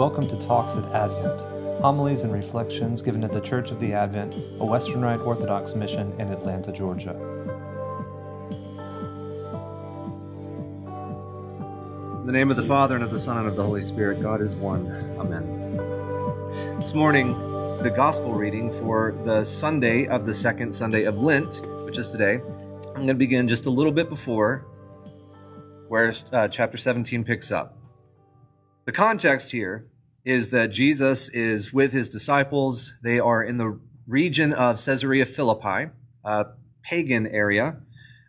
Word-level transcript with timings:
Welcome 0.00 0.26
to 0.28 0.36
Talks 0.38 0.76
at 0.76 0.84
Advent, 0.94 1.42
homilies 1.82 2.22
and 2.22 2.32
reflections 2.32 3.02
given 3.02 3.22
at 3.22 3.32
the 3.32 3.40
Church 3.42 3.70
of 3.70 3.78
the 3.80 3.92
Advent, 3.92 4.32
a 4.58 4.64
Western 4.64 5.02
Rite 5.02 5.20
Orthodox 5.20 5.74
mission 5.74 6.18
in 6.18 6.32
Atlanta, 6.32 6.72
Georgia. 6.72 7.10
In 12.18 12.26
the 12.26 12.32
name 12.32 12.50
of 12.50 12.56
the 12.56 12.62
Father, 12.62 12.94
and 12.94 13.04
of 13.04 13.10
the 13.10 13.18
Son, 13.18 13.36
and 13.36 13.46
of 13.46 13.56
the 13.56 13.62
Holy 13.62 13.82
Spirit, 13.82 14.22
God 14.22 14.40
is 14.40 14.56
one. 14.56 14.86
Amen. 15.18 15.76
This 16.80 16.94
morning, 16.94 17.34
the 17.82 17.92
Gospel 17.94 18.32
reading 18.32 18.72
for 18.72 19.14
the 19.26 19.44
Sunday 19.44 20.06
of 20.06 20.24
the 20.24 20.34
second 20.34 20.74
Sunday 20.74 21.04
of 21.04 21.18
Lent, 21.22 21.60
which 21.84 21.98
is 21.98 22.08
today, 22.08 22.40
I'm 22.86 22.94
going 22.94 23.08
to 23.08 23.14
begin 23.14 23.46
just 23.46 23.66
a 23.66 23.70
little 23.70 23.92
bit 23.92 24.08
before 24.08 24.64
where 25.88 26.14
uh, 26.32 26.48
chapter 26.48 26.78
17 26.78 27.22
picks 27.22 27.52
up. 27.52 27.79
The 28.86 28.92
context 28.92 29.52
here 29.52 29.86
is 30.24 30.50
that 30.50 30.68
Jesus 30.68 31.28
is 31.28 31.72
with 31.72 31.92
his 31.92 32.08
disciples. 32.08 32.94
They 33.02 33.20
are 33.20 33.42
in 33.42 33.58
the 33.58 33.78
region 34.06 34.52
of 34.54 34.82
Caesarea 34.82 35.26
Philippi, 35.26 35.90
a 36.24 36.46
pagan 36.82 37.26
area, 37.26 37.76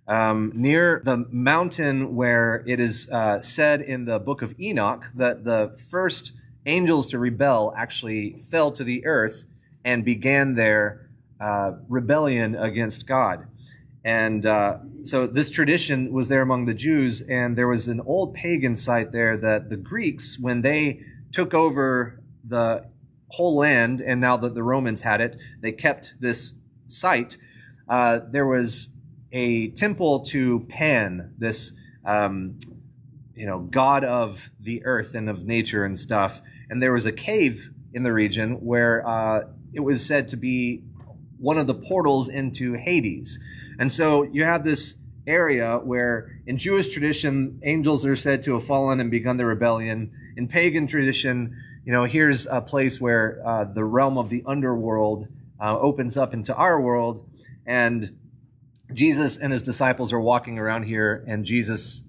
um, 0.07 0.51
near 0.53 1.01
the 1.05 1.25
mountain 1.31 2.15
where 2.15 2.63
it 2.67 2.81
is 2.81 3.09
uh, 3.09 3.41
said 3.41 3.81
in 3.81 4.03
the 4.05 4.19
book 4.19 4.41
of 4.41 4.53
Enoch 4.59 5.05
that 5.15 5.45
the 5.45 5.73
first 5.89 6.33
angels 6.65 7.07
to 7.07 7.17
rebel 7.17 7.73
actually 7.77 8.37
fell 8.37 8.71
to 8.71 8.83
the 8.83 9.05
earth 9.05 9.45
and 9.85 10.03
began 10.03 10.55
their 10.55 11.09
uh, 11.39 11.71
rebellion 11.87 12.55
against 12.55 13.07
God. 13.07 13.47
And 14.03 14.45
uh, 14.45 14.79
so 15.03 15.27
this 15.27 15.49
tradition 15.49 16.11
was 16.11 16.27
there 16.27 16.41
among 16.41 16.65
the 16.65 16.73
Jews, 16.73 17.21
and 17.21 17.55
there 17.55 17.67
was 17.67 17.87
an 17.87 18.01
old 18.01 18.33
pagan 18.33 18.75
site 18.75 19.11
there 19.11 19.37
that 19.37 19.69
the 19.69 19.77
Greeks, 19.77 20.39
when 20.39 20.61
they 20.61 21.01
took 21.31 21.53
over 21.53 22.19
the 22.43 22.85
whole 23.29 23.55
land, 23.55 24.01
and 24.01 24.19
now 24.19 24.37
that 24.37 24.55
the 24.55 24.63
Romans 24.63 25.03
had 25.03 25.21
it, 25.21 25.39
they 25.61 25.71
kept 25.71 26.15
this 26.19 26.55
site. 26.87 27.37
Uh, 27.87 28.19
there 28.29 28.47
was 28.47 28.89
a 29.31 29.69
temple 29.69 30.21
to 30.21 30.61
Pan, 30.61 31.33
this 31.37 31.73
um, 32.03 32.57
you 33.35 33.45
know 33.45 33.59
god 33.59 34.03
of 34.03 34.49
the 34.59 34.83
earth 34.85 35.13
and 35.15 35.29
of 35.29 35.45
nature 35.45 35.85
and 35.85 35.97
stuff, 35.97 36.41
and 36.69 36.81
there 36.81 36.93
was 36.93 37.05
a 37.05 37.11
cave 37.11 37.69
in 37.93 38.03
the 38.03 38.11
region 38.11 38.53
where 38.65 39.07
uh, 39.07 39.43
it 39.73 39.81
was 39.81 40.05
said 40.05 40.27
to 40.29 40.37
be 40.37 40.83
one 41.41 41.57
of 41.57 41.67
the 41.67 41.73
portals 41.73 42.29
into 42.29 42.73
Hades. 42.73 43.39
And 43.79 43.91
so 43.91 44.23
you 44.23 44.45
have 44.45 44.63
this 44.63 44.97
area 45.25 45.77
where 45.77 46.39
in 46.45 46.57
Jewish 46.57 46.89
tradition, 46.89 47.59
angels 47.63 48.05
are 48.05 48.15
said 48.15 48.43
to 48.43 48.53
have 48.53 48.63
fallen 48.63 48.99
and 48.99 49.09
begun 49.09 49.37
the 49.37 49.45
rebellion. 49.45 50.11
In 50.37 50.47
pagan 50.47 50.87
tradition, 50.87 51.57
you 51.83 51.91
know, 51.91 52.05
here's 52.05 52.45
a 52.45 52.61
place 52.61 53.01
where 53.01 53.41
uh, 53.43 53.65
the 53.65 53.83
realm 53.83 54.17
of 54.17 54.29
the 54.29 54.43
underworld 54.45 55.27
uh, 55.59 55.77
opens 55.77 56.15
up 56.15 56.33
into 56.33 56.55
our 56.55 56.79
world. 56.79 57.27
And 57.65 58.17
Jesus 58.93 59.37
and 59.37 59.51
his 59.51 59.61
disciples 59.61 60.13
are 60.13 60.19
walking 60.19 60.59
around 60.59 60.83
here, 60.83 61.23
and 61.27 61.45
Jesus 61.45 62.03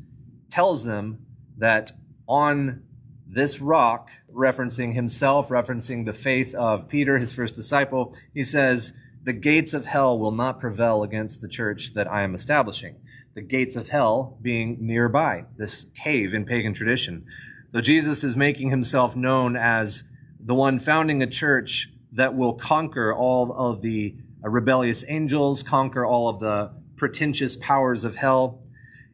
tells 0.51 0.85
them 0.85 1.25
that 1.59 1.93
on 2.27 2.83
this 3.27 3.61
rock, 3.61 4.11
referencing 4.33 4.95
himself, 4.95 5.49
referencing 5.49 6.05
the 6.05 6.13
faith 6.13 6.55
of 6.55 6.89
Peter, 6.89 7.19
his 7.19 7.33
first 7.33 7.55
disciple, 7.55 8.15
he 8.35 8.45
says, 8.45 8.93
the 9.25 9.33
gates 9.33 9.73
of 9.75 9.87
hell 9.87 10.19
will 10.19 10.33
not 10.33 10.61
prevail 10.61 11.03
against 11.03 11.41
the 11.41 11.49
church 11.49 11.95
that 11.95 12.11
I 12.11 12.23
am 12.23 12.35
establishing. 12.35 12.97
The 13.35 13.43
gates 13.43 13.77
of 13.77 13.89
hell 13.89 14.37
being 14.43 14.79
nearby, 14.81 15.45
this 15.57 15.87
cave 15.95 16.35
in 16.35 16.45
pagan 16.45 16.75
tradition. 16.75 17.25
So 17.69 17.81
Jesus 17.81 18.25
is 18.25 18.37
making 18.37 18.71
himself 18.71 19.17
known 19.17 19.57
as 19.57 20.05
the 20.39 20.55
one 20.55 20.79
founding 20.79 21.23
a 21.23 21.27
church 21.27 21.93
that 22.13 22.35
will 22.35 22.53
conquer 22.53 23.15
all 23.15 23.53
of 23.53 23.81
the 23.81 24.17
rebellious 24.43 25.05
angels, 25.09 25.63
conquer 25.63 26.05
all 26.05 26.29
of 26.29 26.41
the 26.41 26.73
pretentious 26.97 27.57
powers 27.57 28.05
of 28.05 28.17
hell. 28.17 28.63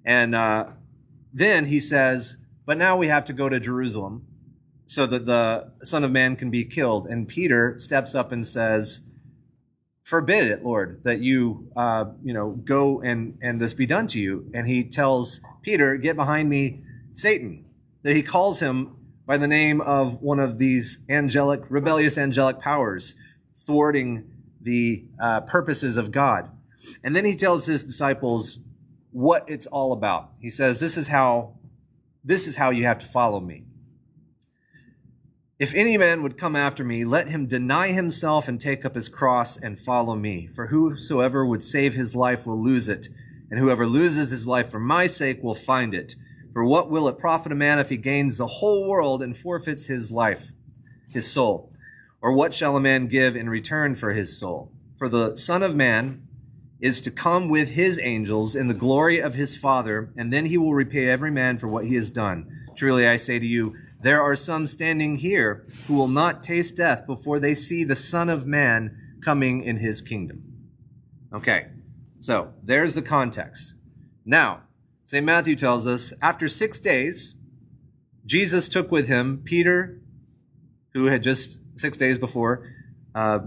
And 0.05 0.35
uh, 0.35 0.71
then 1.33 1.67
he 1.67 1.79
says, 1.79 2.39
but 2.67 2.79
now 2.79 2.97
we 2.97 3.09
have 3.09 3.25
to 3.27 3.33
go 3.33 3.49
to 3.49 3.61
Jerusalem 3.61 4.27
so 4.87 5.07
that 5.07 5.27
the 5.27 5.71
Son 5.85 6.03
of 6.03 6.11
Man 6.11 6.35
can 6.35 6.51
be 6.51 6.65
killed. 6.65 7.07
And 7.07 7.29
Peter 7.29 7.79
steps 7.79 8.15
up 8.15 8.33
and 8.33 8.47
says, 8.47 9.03
forbid 10.09 10.47
it, 10.47 10.65
Lord, 10.65 11.03
that 11.05 11.21
you, 11.21 11.69
uh, 11.77 12.07
you 12.25 12.33
know, 12.33 12.53
go 12.53 13.03
and, 13.03 13.37
and 13.43 13.61
this 13.61 13.75
be 13.75 13.85
done 13.85 14.07
to 14.07 14.19
you. 14.19 14.51
And 14.55 14.67
he 14.67 14.83
tells 14.83 15.43
Peter, 15.61 15.99
get 15.99 16.17
behind 16.17 16.49
me, 16.49 16.83
Satan. 17.13 17.67
So 18.03 18.15
he 18.15 18.23
calls 18.23 18.61
him 18.61 18.97
by 19.27 19.37
the 19.37 19.47
name 19.47 19.83
of 19.83 20.23
one 20.23 20.41
of 20.41 20.57
these 20.57 21.01
angelic, 21.11 21.61
rebellious 21.69 22.17
angelic 22.17 22.59
powers, 22.59 23.17
thwarting 23.55 24.25
the 24.63 25.05
uh, 25.21 25.43
purposes 25.43 25.99
of 25.99 26.11
God. 26.11 26.51
And 27.05 27.15
then 27.15 27.27
he 27.27 27.35
tells 27.35 27.67
his 27.67 27.85
disciples 27.85 28.61
what 29.11 29.45
it's 29.47 29.67
all 29.67 29.93
about. 29.93 30.33
He 30.41 30.49
says, 30.49 30.81
this 30.81 30.97
is 30.97 31.09
how, 31.09 31.59
this 32.25 32.49
is 32.49 32.57
how 32.57 32.71
you 32.71 32.85
have 32.85 33.01
to 33.01 33.07
follow 33.07 33.41
me. 33.41 33.67
If 35.59 35.75
any 35.75 35.99
man 35.99 36.23
would 36.23 36.39
come 36.39 36.55
after 36.55 36.85
me, 36.85 37.05
let 37.05 37.31
him 37.31 37.47
deny 37.47 37.91
himself 37.91 38.47
and 38.47 38.61
take 38.61 38.85
up 38.85 38.95
his 38.95 39.09
cross 39.09 39.57
and 39.57 39.77
follow 39.77 40.15
me. 40.15 40.47
For 40.47 40.69
whosoever 40.69 41.45
would 41.45 41.65
save 41.65 41.95
his 41.95 42.15
life 42.15 42.47
will 42.47 42.63
lose 42.63 42.87
it, 42.87 43.09
and 43.51 43.59
whoever 43.59 43.85
loses 43.85 44.31
his 44.31 44.47
life 44.47 44.71
for 44.71 44.79
my 44.79 45.09
sake 45.09 45.43
will 45.43 45.57
find 45.57 45.95
it. 45.95 46.15
For 46.53 46.65
what 46.65 46.91
will 46.91 47.09
it 47.09 47.19
profit 47.19 47.51
a 47.51 47.57
man 47.57 47.81
if 47.81 47.89
he 47.89 47.97
gains 47.97 48.39
the 48.39 48.47
whole 48.47 48.89
world 48.89 49.21
and 49.21 49.37
forfeits 49.37 49.87
his 49.87 50.13
life, 50.13 50.53
his 51.13 51.31
soul? 51.31 51.73
Or 52.23 52.33
what 52.33 52.55
shall 52.55 52.77
a 52.77 52.81
man 52.81 53.09
give 53.09 53.35
in 53.35 53.51
return 53.51 53.97
for 53.97 54.13
his 54.13 54.39
soul? 54.39 54.71
For 54.97 55.09
the 55.09 55.35
Son 55.35 55.65
of 55.65 55.75
Man 55.75 56.23
is 56.81 57.01
to 57.01 57.11
come 57.11 57.49
with 57.49 57.71
his 57.71 57.99
angels 58.01 58.55
in 58.55 58.69
the 58.69 58.75
glory 58.75 59.21
of 59.21 59.35
his 59.35 59.57
Father, 59.57 60.13
and 60.17 60.33
then 60.33 60.47
he 60.47 60.57
will 60.57 60.75
repay 60.75 61.09
every 61.09 61.33
man 61.33 61.59
for 61.59 61.67
what 61.67 61.87
he 61.87 61.97
has 61.97 62.11
done. 62.11 62.49
Truly 62.77 63.09
I 63.09 63.17
say 63.17 63.41
to 63.41 63.47
you, 63.47 63.75
there 64.01 64.23
are 64.23 64.37
some 64.37 64.67
standing 64.67 65.17
here 65.17 65.65
who 65.87 65.95
will 65.95 66.09
not 66.09 66.43
taste 66.43 66.77
death 66.77 67.07
before 67.07 67.41
they 67.41 67.55
see 67.55 67.83
the 67.83 67.97
Son 67.97 68.29
of 68.29 68.47
Man 68.47 68.97
coming 69.25 69.63
in 69.63 69.79
his 69.79 70.01
kingdom. 70.01 70.43
Okay, 71.33 71.67
so 72.19 72.53
there's 72.63 72.95
the 72.95 73.03
context. 73.03 73.75
Now, 74.25 74.63
St. 75.05 75.25
Matthew 75.25 75.57
tells 75.57 75.87
us 75.87 76.13
after 76.23 76.49
six 76.49 76.79
days, 76.79 77.35
Jesus 78.25 78.69
took 78.69 78.91
with 78.93 79.09
him 79.09 79.43
Peter, 79.45 80.01
who 80.93 81.07
had 81.07 81.23
just 81.23 81.59
six 81.75 81.99
days 81.99 82.19
before 82.19 82.71
uh, 83.15 83.41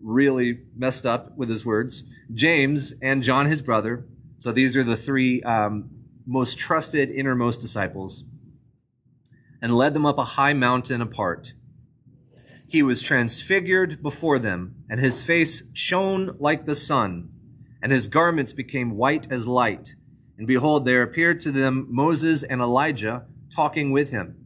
really 0.00 0.60
messed 0.76 1.06
up 1.06 1.36
with 1.36 1.48
his 1.48 1.64
words, 1.64 2.02
James 2.32 2.94
and 3.00 3.22
John, 3.22 3.46
his 3.46 3.62
brother. 3.62 4.06
So 4.38 4.50
these 4.50 4.76
are 4.76 4.84
the 4.84 4.96
three 4.96 5.42
um, 5.42 5.90
most 6.26 6.58
trusted 6.58 7.10
innermost 7.10 7.60
disciples 7.60 8.24
and 9.60 9.76
led 9.76 9.94
them 9.94 10.06
up 10.06 10.18
a 10.18 10.24
high 10.24 10.52
mountain 10.52 11.00
apart. 11.00 11.54
He 12.68 12.82
was 12.82 13.02
transfigured 13.02 14.02
before 14.02 14.38
them, 14.38 14.76
and 14.90 15.00
his 15.00 15.24
face 15.24 15.62
shone 15.72 16.36
like 16.38 16.66
the 16.66 16.74
sun, 16.74 17.30
and 17.82 17.90
his 17.90 18.08
garments 18.08 18.52
became 18.52 18.96
white 18.96 19.32
as 19.32 19.48
light. 19.48 19.94
And 20.36 20.46
behold, 20.46 20.84
there 20.84 21.02
appeared 21.02 21.40
to 21.40 21.50
them 21.50 21.86
Moses 21.88 22.42
and 22.42 22.60
Elijah 22.60 23.26
talking 23.54 23.90
with 23.90 24.10
him. 24.10 24.36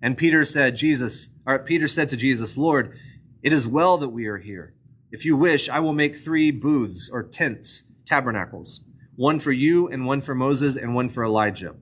And 0.00 0.16
Peter 0.16 0.44
said, 0.44 0.76
Jesus, 0.76 1.30
or 1.44 1.58
Peter 1.58 1.88
said 1.88 2.08
to 2.10 2.16
Jesus, 2.16 2.56
Lord, 2.56 2.96
it 3.42 3.52
is 3.52 3.66
well 3.66 3.98
that 3.98 4.10
we 4.10 4.26
are 4.26 4.38
here. 4.38 4.74
If 5.10 5.24
you 5.24 5.36
wish, 5.36 5.68
I 5.68 5.80
will 5.80 5.92
make 5.92 6.16
three 6.16 6.50
booths 6.50 7.08
or 7.12 7.22
tents, 7.22 7.84
tabernacles, 8.04 8.80
one 9.16 9.40
for 9.40 9.52
you 9.52 9.88
and 9.88 10.06
one 10.06 10.20
for 10.20 10.34
Moses 10.34 10.76
and 10.76 10.94
one 10.94 11.08
for 11.08 11.24
Elijah. 11.24 11.74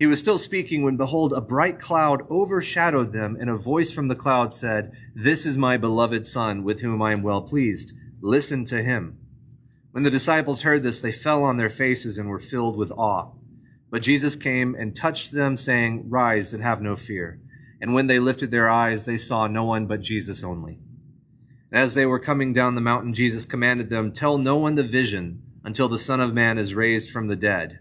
He 0.00 0.06
was 0.06 0.18
still 0.18 0.38
speaking 0.38 0.82
when 0.82 0.96
behold, 0.96 1.34
a 1.34 1.42
bright 1.42 1.78
cloud 1.78 2.22
overshadowed 2.30 3.12
them, 3.12 3.36
and 3.38 3.50
a 3.50 3.58
voice 3.58 3.92
from 3.92 4.08
the 4.08 4.14
cloud 4.16 4.54
said, 4.54 4.92
This 5.14 5.44
is 5.44 5.58
my 5.58 5.76
beloved 5.76 6.26
son, 6.26 6.64
with 6.64 6.80
whom 6.80 7.02
I 7.02 7.12
am 7.12 7.22
well 7.22 7.42
pleased. 7.42 7.92
Listen 8.22 8.64
to 8.64 8.82
him. 8.82 9.18
When 9.92 10.02
the 10.02 10.10
disciples 10.10 10.62
heard 10.62 10.84
this, 10.84 11.02
they 11.02 11.12
fell 11.12 11.42
on 11.44 11.58
their 11.58 11.68
faces 11.68 12.16
and 12.16 12.30
were 12.30 12.40
filled 12.40 12.78
with 12.78 12.90
awe. 12.92 13.32
But 13.90 14.00
Jesus 14.00 14.36
came 14.36 14.74
and 14.74 14.96
touched 14.96 15.32
them, 15.32 15.58
saying, 15.58 16.08
Rise 16.08 16.54
and 16.54 16.62
have 16.62 16.80
no 16.80 16.96
fear. 16.96 17.38
And 17.78 17.92
when 17.92 18.06
they 18.06 18.18
lifted 18.18 18.50
their 18.50 18.70
eyes, 18.70 19.04
they 19.04 19.18
saw 19.18 19.48
no 19.48 19.66
one 19.66 19.84
but 19.86 20.00
Jesus 20.00 20.42
only. 20.42 20.78
And 21.70 21.78
as 21.78 21.92
they 21.92 22.06
were 22.06 22.18
coming 22.18 22.54
down 22.54 22.74
the 22.74 22.80
mountain, 22.80 23.12
Jesus 23.12 23.44
commanded 23.44 23.90
them, 23.90 24.12
Tell 24.12 24.38
no 24.38 24.56
one 24.56 24.76
the 24.76 24.82
vision 24.82 25.42
until 25.62 25.90
the 25.90 25.98
Son 25.98 26.20
of 26.20 26.32
Man 26.32 26.56
is 26.56 26.74
raised 26.74 27.10
from 27.10 27.28
the 27.28 27.36
dead. 27.36 27.80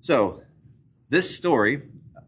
So, 0.00 0.42
this 1.10 1.36
story 1.36 1.82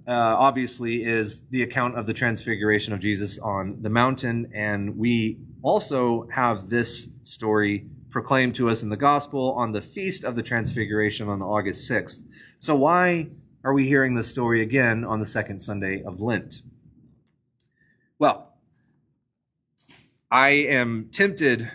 uh, 0.06 0.12
obviously 0.12 1.04
is 1.04 1.44
the 1.50 1.62
account 1.62 1.96
of 1.96 2.06
the 2.06 2.14
transfiguration 2.14 2.92
of 2.92 3.00
Jesus 3.00 3.38
on 3.38 3.82
the 3.82 3.90
mountain, 3.90 4.50
and 4.54 4.96
we 4.96 5.38
also 5.62 6.26
have 6.32 6.68
this 6.68 7.08
story 7.22 7.86
proclaimed 8.10 8.56
to 8.56 8.68
us 8.68 8.82
in 8.82 8.88
the 8.88 8.96
gospel 8.96 9.52
on 9.52 9.72
the 9.72 9.80
feast 9.80 10.24
of 10.24 10.34
the 10.34 10.42
transfiguration 10.42 11.28
on 11.28 11.42
August 11.42 11.88
6th. 11.88 12.24
So, 12.58 12.74
why 12.74 13.30
are 13.62 13.72
we 13.72 13.86
hearing 13.86 14.14
the 14.14 14.24
story 14.24 14.62
again 14.62 15.04
on 15.04 15.20
the 15.20 15.26
second 15.26 15.60
Sunday 15.60 16.02
of 16.02 16.20
Lent? 16.20 16.62
Well, 18.18 18.54
I 20.30 20.50
am 20.50 21.08
tempted 21.12 21.70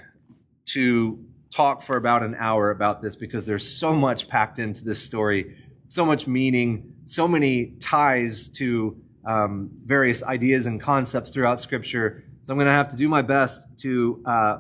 to 0.67 1.25
talk 1.51 1.81
for 1.81 1.95
about 1.95 2.21
an 2.21 2.35
hour 2.37 2.69
about 2.69 3.01
this 3.01 3.15
because 3.15 3.45
there's 3.45 3.69
so 3.69 3.93
much 3.93 4.27
packed 4.27 4.59
into 4.59 4.83
this 4.83 5.01
story, 5.01 5.55
so 5.87 6.05
much 6.05 6.27
meaning, 6.27 6.93
so 7.05 7.27
many 7.27 7.73
ties 7.79 8.49
to 8.49 8.97
um, 9.25 9.71
various 9.83 10.23
ideas 10.23 10.65
and 10.65 10.79
concepts 10.81 11.31
throughout 11.31 11.59
Scripture. 11.59 12.23
So 12.43 12.53
I'm 12.53 12.57
going 12.57 12.67
to 12.67 12.73
have 12.73 12.89
to 12.89 12.95
do 12.95 13.09
my 13.09 13.21
best 13.21 13.67
to 13.79 14.21
uh, 14.25 14.57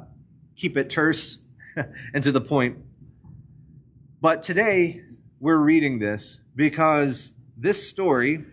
keep 0.55 0.77
it 0.77 0.89
terse 0.89 1.39
and 2.13 2.23
to 2.23 2.31
the 2.31 2.41
point. 2.41 2.77
But 4.21 4.41
today, 4.41 5.01
we're 5.39 5.57
reading 5.57 5.99
this 5.99 6.41
because 6.55 7.33
this 7.57 7.87
story 7.87 8.43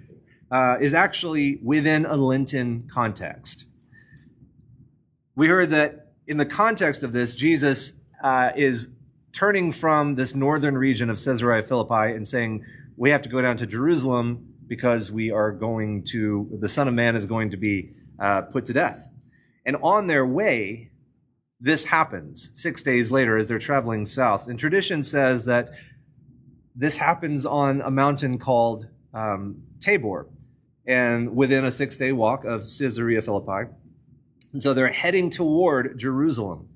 uh, 0.51 0.77
is 0.81 0.93
actually 0.93 1.59
within 1.63 2.05
a 2.05 2.17
Lenten 2.17 2.89
context. 2.93 3.65
We 5.35 5.49
heard 5.49 5.71
that 5.71 6.13
in 6.27 6.37
the 6.37 6.45
context 6.45 7.03
of 7.03 7.13
this, 7.13 7.35
Jesus 7.35 7.95
uh, 8.23 8.53
is 8.55 8.91
turning 9.33 9.73
from 9.73 10.15
this 10.15 10.35
northern 10.35 10.77
region 10.77 11.11
of 11.11 11.17
Caesarea 11.23 11.63
Philippi 11.63 12.15
and 12.15 12.27
saying, 12.27 12.65
We 12.97 13.11
have 13.11 13.23
to 13.23 13.29
go 13.29 13.41
down 13.41 13.57
to 13.59 13.67
Jerusalem 13.67 14.55
because 14.67 15.11
we 15.11 15.31
are 15.31 15.51
going 15.53 16.05
to, 16.05 16.49
the 16.61 16.69
Son 16.69 16.89
of 16.89 16.95
Man 16.95 17.17
is 17.17 17.27
going 17.27 17.51
to 17.51 17.57
be 17.57 17.93
uh, 18.19 18.43
put 18.43 18.65
to 18.67 18.73
death. 18.73 19.09
And 19.65 19.77
on 19.83 20.07
their 20.07 20.27
way, 20.27 20.91
this 21.61 21.87
happens 21.87 22.51
six 22.55 22.83
days 22.83 23.13
later 23.13 23.37
as 23.37 23.49
they're 23.49 23.59
traveling 23.59 24.07
south. 24.07 24.49
And 24.49 24.59
tradition 24.59 25.03
says 25.03 25.45
that 25.45 25.71
this 26.75 26.97
happens 26.97 27.47
on 27.47 27.81
a 27.83 27.91
mountain 27.91 28.39
called 28.39 28.89
um, 29.15 29.63
Tabor 29.81 30.29
and 30.87 31.37
within 31.37 31.65
a 31.65 31.71
six 31.71 31.97
day 31.97 32.13
walk 32.13 32.45
of 32.45 32.63
Caesarea 32.63 33.23
Philippi. 33.23 33.71
And 34.53 34.63
so 34.63 34.75
they're 34.75 34.89
heading 34.89 35.31
toward 35.31 35.99
Jerusalem. 35.99 36.69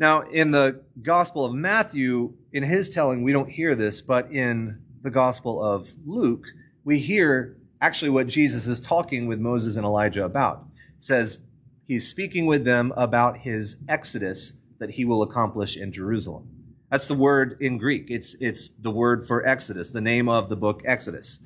Now, 0.00 0.22
in 0.22 0.50
the 0.50 0.80
Gospel 1.02 1.44
of 1.44 1.52
Matthew, 1.52 2.32
in 2.54 2.62
his 2.62 2.88
telling, 2.88 3.22
we 3.22 3.34
don't 3.34 3.50
hear 3.50 3.74
this, 3.74 4.00
but 4.00 4.32
in 4.32 4.80
the 5.02 5.10
Gospel 5.10 5.62
of 5.62 5.92
Luke, 6.06 6.46
we 6.84 6.98
hear 6.98 7.58
actually 7.82 8.08
what 8.08 8.26
Jesus 8.26 8.66
is 8.66 8.80
talking 8.80 9.26
with 9.26 9.38
Moses 9.38 9.76
and 9.76 9.84
Elijah 9.84 10.24
about. 10.24 10.64
It 10.96 11.04
says 11.04 11.42
he's 11.86 12.08
speaking 12.08 12.46
with 12.46 12.64
them 12.64 12.94
about 12.96 13.40
his 13.40 13.76
exodus 13.90 14.54
that 14.78 14.92
he 14.92 15.04
will 15.04 15.20
accomplish 15.20 15.76
in 15.76 15.92
Jerusalem. 15.92 16.48
That's 16.90 17.06
the 17.06 17.14
word 17.14 17.58
in 17.60 17.76
Greek. 17.76 18.10
It's, 18.10 18.34
it's 18.40 18.70
the 18.70 18.90
word 18.90 19.26
for 19.26 19.46
Exodus, 19.46 19.90
the 19.90 20.00
name 20.00 20.30
of 20.30 20.48
the 20.48 20.56
book 20.56 20.80
Exodus. 20.86 21.40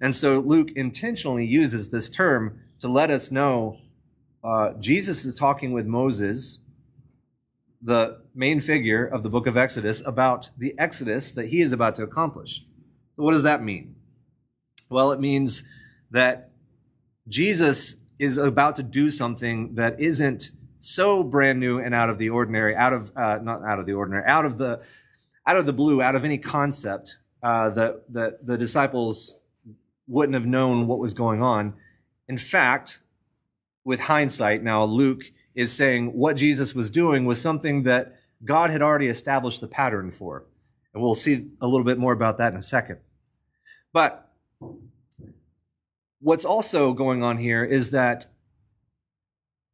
And 0.00 0.14
so 0.14 0.38
Luke 0.38 0.70
intentionally 0.76 1.44
uses 1.44 1.88
this 1.88 2.08
term 2.08 2.60
to 2.78 2.86
let 2.86 3.10
us 3.10 3.32
know 3.32 3.76
uh, 4.44 4.74
Jesus 4.74 5.24
is 5.24 5.34
talking 5.34 5.72
with 5.72 5.86
Moses, 5.86 6.60
the 7.80 8.22
main 8.34 8.60
figure 8.60 9.06
of 9.06 9.22
the 9.22 9.30
book 9.30 9.46
of 9.46 9.56
Exodus, 9.56 10.02
about 10.04 10.50
the 10.56 10.74
Exodus 10.78 11.32
that 11.32 11.48
he 11.48 11.60
is 11.60 11.72
about 11.72 11.94
to 11.96 12.02
accomplish. 12.02 12.64
So, 13.16 13.22
what 13.22 13.32
does 13.32 13.44
that 13.44 13.62
mean? 13.62 13.96
Well, 14.90 15.12
it 15.12 15.20
means 15.20 15.64
that 16.10 16.50
Jesus 17.28 18.02
is 18.18 18.36
about 18.36 18.76
to 18.76 18.82
do 18.82 19.10
something 19.10 19.74
that 19.74 20.00
isn't 20.00 20.50
so 20.80 21.22
brand 21.22 21.60
new 21.60 21.78
and 21.78 21.94
out 21.94 22.10
of 22.10 22.18
the 22.18 22.30
ordinary, 22.30 22.74
out 22.74 22.92
of 22.92 23.12
uh, 23.16 23.38
not 23.42 23.62
out 23.62 23.78
of 23.78 23.86
the 23.86 23.92
ordinary, 23.92 24.24
out 24.26 24.44
of 24.44 24.58
the 24.58 24.84
out 25.46 25.56
of 25.56 25.66
the 25.66 25.72
blue, 25.72 26.02
out 26.02 26.14
of 26.14 26.24
any 26.24 26.38
concept 26.38 27.16
uh, 27.42 27.70
that 27.70 28.12
that 28.12 28.46
the 28.46 28.58
disciples 28.58 29.40
wouldn't 30.06 30.34
have 30.34 30.46
known 30.46 30.86
what 30.86 30.98
was 30.98 31.14
going 31.14 31.42
on. 31.42 31.74
In 32.28 32.38
fact, 32.38 33.00
with 33.84 34.00
hindsight, 34.00 34.62
now 34.62 34.84
Luke 34.84 35.22
is 35.58 35.72
saying 35.72 36.12
what 36.12 36.36
Jesus 36.36 36.72
was 36.72 36.88
doing 36.88 37.24
was 37.24 37.40
something 37.40 37.82
that 37.82 38.16
God 38.44 38.70
had 38.70 38.80
already 38.80 39.08
established 39.08 39.60
the 39.60 39.66
pattern 39.66 40.12
for. 40.12 40.44
And 40.94 41.02
we'll 41.02 41.16
see 41.16 41.48
a 41.60 41.66
little 41.66 41.84
bit 41.84 41.98
more 41.98 42.12
about 42.12 42.38
that 42.38 42.52
in 42.52 42.58
a 42.60 42.62
second. 42.62 42.98
But 43.92 44.32
what's 46.20 46.44
also 46.44 46.92
going 46.92 47.24
on 47.24 47.38
here 47.38 47.64
is 47.64 47.90
that 47.90 48.26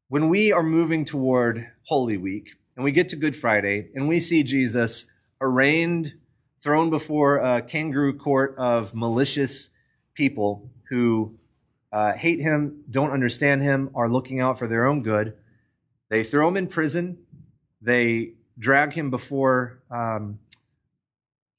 when 0.09 0.31
we 0.31 0.53
are 0.53 0.63
moving 0.63 1.05
toward 1.05 1.71
Holy 1.83 2.17
Week 2.17 2.53
and 2.77 2.83
we 2.83 2.91
get 2.91 3.11
to 3.11 3.17
Good 3.17 3.37
Friday 3.37 3.91
and 3.95 4.09
we 4.09 4.21
see 4.21 4.43
Jesus 4.43 5.05
arraigned, 5.39 6.15
thrown 6.63 6.89
before 6.89 7.37
a 7.37 7.61
kangaroo 7.61 8.17
court 8.17 8.55
of 8.57 8.95
malicious 8.95 9.69
people 10.15 10.71
who 10.89 11.35
uh, 11.93 12.15
hate 12.15 12.41
him, 12.41 12.85
don't 12.91 13.11
understand 13.11 13.63
him, 13.63 13.91
are 13.95 14.09
looking 14.09 14.41
out 14.41 14.59
for 14.59 14.67
their 14.67 14.87
own 14.87 15.03
good, 15.03 15.37
they 16.15 16.23
throw 16.23 16.47
him 16.47 16.57
in 16.57 16.69
prison. 16.69 17.19
They 17.83 18.35
drag 18.57 18.93
him 18.93 19.11
before 19.11 19.83
um, 19.91 20.39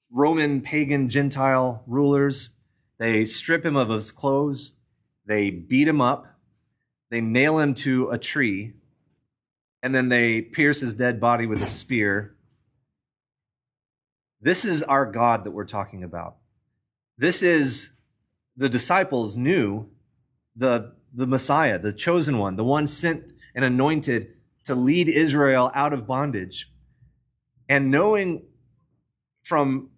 Roman, 0.10 0.62
pagan, 0.62 1.10
Gentile 1.10 1.84
rulers. 1.86 2.52
They 2.98 3.26
strip 3.26 3.66
him 3.66 3.76
of 3.76 3.90
his 3.90 4.14
clothes. 4.14 4.78
They 5.26 5.50
beat 5.50 5.90
him 5.90 6.00
up. 6.00 6.28
They 7.12 7.20
nail 7.20 7.60
him 7.60 7.74
to 7.74 8.10
a 8.12 8.18
tree. 8.18 8.76
And 9.84 9.94
then 9.94 10.08
they 10.08 10.42
pierce 10.42 10.80
his 10.80 10.94
dead 10.94 11.20
body 11.20 11.46
with 11.46 11.62
a 11.62 11.68
spear. 11.68 12.38
This 14.40 14.64
is 14.64 14.82
our 14.84 15.06
God 15.06 15.44
that 15.44 15.52
we're 15.52 15.66
talking 15.66 16.02
about. 16.02 16.38
This 17.18 17.44
is 17.44 17.92
the 18.56 18.70
disciples 18.70 19.36
knew 19.36 19.90
the, 20.56 20.94
the 21.14 21.28
Messiah, 21.28 21.78
the 21.78 21.92
chosen 21.92 22.38
one, 22.38 22.56
the 22.56 22.64
one 22.64 22.88
sent 22.88 23.34
and 23.54 23.66
anointed 23.66 24.35
to 24.66 24.76
lead 24.76 25.08
Israel 25.08 25.72
out 25.74 25.94
of 25.94 26.06
bondage. 26.08 26.72
And 27.70 27.90
knowing 27.90 28.44
from 29.44 29.90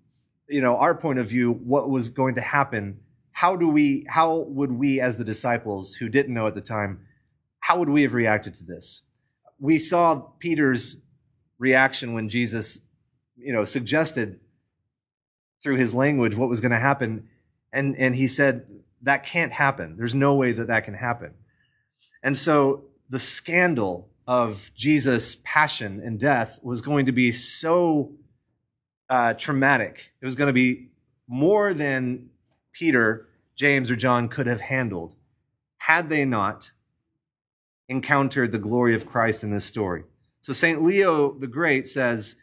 you 0.48 0.62
know 0.62 0.78
our 0.78 0.96
point 0.96 1.20
of 1.20 1.28
view 1.28 1.52
what 1.52 1.90
was 1.90 2.10
going 2.10 2.36
to 2.36 2.42
happen, 2.42 3.00
how 3.32 3.56
do 3.56 3.68
we 3.70 4.06
how 4.10 4.38
would 4.38 4.72
we 4.72 5.00
as 5.00 5.18
the 5.18 5.24
disciples 5.24 5.96
who 5.96 6.10
didn't 6.10 6.34
know 6.34 6.48
at 6.48 6.56
the 6.56 6.62
time, 6.62 7.06
how 7.60 7.80
would 7.80 7.90
we 7.90 8.04
have 8.04 8.14
reacted 8.14 8.56
to 8.56 8.64
this? 8.64 9.04
We 9.60 9.80
saw 9.80 10.20
Peter's 10.40 11.02
reaction 11.58 12.14
when 12.14 12.30
Jesus, 12.30 12.80
you 13.36 13.52
know, 13.52 13.66
suggested 13.66 14.40
through 15.64 15.76
his 15.76 15.94
language 15.94 16.36
what 16.36 16.50
was 16.50 16.62
going 16.62 16.72
to 16.72 16.80
happen 16.80 17.28
and 17.74 17.96
and 17.98 18.16
he 18.16 18.28
said 18.28 18.66
that 19.02 19.24
can't 19.24 19.52
happen. 19.52 19.96
There's 19.98 20.16
no 20.16 20.36
way 20.36 20.52
that 20.52 20.68
that 20.68 20.86
can 20.86 20.94
happen. 20.94 21.34
And 22.24 22.36
so 22.36 22.86
the 23.10 23.20
scandal 23.20 24.10
of 24.28 24.72
Jesus' 24.76 25.38
passion 25.44 26.02
and 26.04 26.20
death 26.20 26.60
was 26.62 26.82
going 26.82 27.06
to 27.06 27.12
be 27.12 27.32
so 27.32 28.12
uh, 29.10 29.34
traumatic. 29.34 30.12
It 30.22 30.26
was 30.26 30.36
going 30.36 30.48
to 30.48 30.54
be 30.54 30.90
more 31.28 31.74
than 31.74 32.30
Peter, 32.74 33.30
James, 33.56 33.90
or 33.90 33.96
John 33.96 34.28
could 34.28 34.48
have 34.48 34.62
handled 34.62 35.16
had 35.78 36.10
they 36.10 36.26
not 36.26 36.72
encountered 37.88 38.52
the 38.52 38.60
glory 38.60 38.94
of 38.94 39.06
Christ 39.08 39.44
in 39.44 39.52
this 39.52 39.64
story. 39.64 40.04
So 40.42 40.52
St. 40.52 40.84
Leo 40.84 41.34
the 41.34 41.48
Great 41.48 41.88
says, 41.88 42.36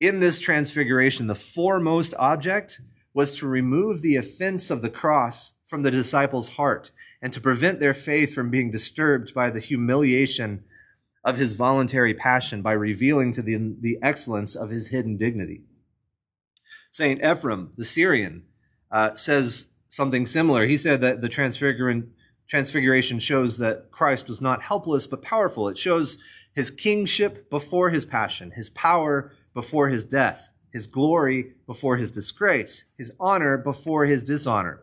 in 0.00 0.20
this 0.20 0.38
transfiguration, 0.38 1.26
the 1.26 1.34
foremost 1.34 2.14
object 2.18 2.80
was 3.14 3.34
to 3.34 3.46
remove 3.46 4.02
the 4.02 4.16
offense 4.16 4.70
of 4.70 4.82
the 4.82 4.90
cross 4.90 5.54
from 5.66 5.82
the 5.82 5.90
disciples' 5.90 6.50
heart 6.50 6.90
and 7.20 7.32
to 7.32 7.40
prevent 7.40 7.78
their 7.78 7.94
faith 7.94 8.34
from 8.34 8.50
being 8.50 8.70
disturbed 8.70 9.34
by 9.34 9.50
the 9.50 9.60
humiliation 9.60 10.64
of 11.24 11.36
his 11.36 11.54
voluntary 11.54 12.14
passion 12.14 12.62
by 12.62 12.72
revealing 12.72 13.32
to 13.32 13.42
the, 13.42 13.76
the 13.80 13.98
excellence 14.02 14.54
of 14.54 14.70
his 14.70 14.88
hidden 14.88 15.16
dignity. 15.16 15.62
St. 16.90 17.20
Ephrem, 17.22 17.70
the 17.76 17.84
Syrian, 17.84 18.44
uh, 18.90 19.14
says 19.14 19.68
something 19.88 20.26
similar. 20.26 20.66
He 20.66 20.76
said 20.76 21.00
that 21.00 21.20
the 21.20 21.28
transfiguration 21.28 23.18
shows 23.18 23.58
that 23.58 23.90
Christ 23.90 24.28
was 24.28 24.40
not 24.40 24.62
helpless 24.62 25.06
but 25.06 25.22
powerful. 25.22 25.68
It 25.68 25.78
shows 25.78 26.18
his 26.54 26.70
kingship 26.70 27.48
before 27.48 27.90
his 27.90 28.04
passion, 28.04 28.50
his 28.50 28.68
power 28.70 29.32
before 29.54 29.88
his 29.88 30.04
death, 30.04 30.50
his 30.70 30.86
glory 30.86 31.52
before 31.66 31.96
his 31.96 32.10
disgrace, 32.10 32.84
his 32.98 33.12
honor 33.20 33.56
before 33.56 34.06
his 34.06 34.24
dishonor. 34.24 34.82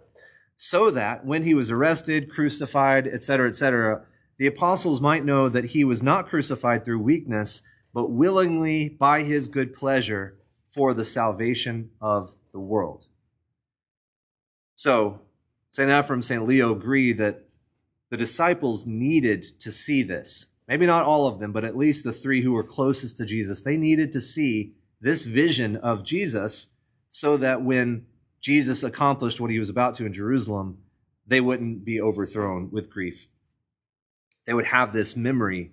So 0.55 0.89
that 0.91 1.25
when 1.25 1.43
he 1.43 1.53
was 1.53 1.71
arrested, 1.71 2.29
crucified, 2.29 3.07
etc., 3.07 3.49
etc., 3.49 4.05
the 4.39 4.47
apostles 4.47 5.01
might 5.01 5.25
know 5.25 5.49
that 5.49 5.65
he 5.65 5.83
was 5.83 6.01
not 6.01 6.29
crucified 6.29 6.85
through 6.85 6.99
weakness, 6.99 7.61
but 7.93 8.09
willingly 8.09 8.87
by 8.87 9.23
his 9.23 9.49
good 9.49 9.73
pleasure 9.73 10.37
for 10.69 10.93
the 10.93 11.03
salvation 11.03 11.91
of 11.99 12.35
the 12.53 12.59
world. 12.59 13.05
So, 14.75 15.21
St. 15.71 15.89
Ephrem, 15.89 16.23
St. 16.23 16.47
Leo 16.47 16.71
agree 16.71 17.11
that 17.11 17.49
the 18.09 18.15
disciples 18.15 18.85
needed 18.85 19.59
to 19.59 19.73
see 19.73 20.03
this. 20.03 20.47
Maybe 20.69 20.85
not 20.85 21.05
all 21.05 21.27
of 21.27 21.39
them, 21.39 21.51
but 21.51 21.65
at 21.65 21.75
least 21.75 22.05
the 22.05 22.13
three 22.13 22.41
who 22.41 22.53
were 22.53 22.63
closest 22.63 23.17
to 23.17 23.25
Jesus. 23.25 23.61
They 23.61 23.75
needed 23.75 24.13
to 24.13 24.21
see 24.21 24.73
this 25.01 25.23
vision 25.23 25.75
of 25.75 26.05
Jesus 26.05 26.69
so 27.09 27.35
that 27.37 27.61
when 27.61 28.05
Jesus 28.39 28.83
accomplished 28.83 29.41
what 29.41 29.51
he 29.51 29.59
was 29.59 29.69
about 29.69 29.95
to 29.95 30.05
in 30.05 30.13
Jerusalem, 30.13 30.77
they 31.27 31.41
wouldn't 31.41 31.83
be 31.83 31.99
overthrown 31.99 32.71
with 32.71 32.89
grief. 32.89 33.27
They 34.49 34.55
would 34.55 34.65
have 34.65 34.93
this 34.93 35.15
memory, 35.15 35.69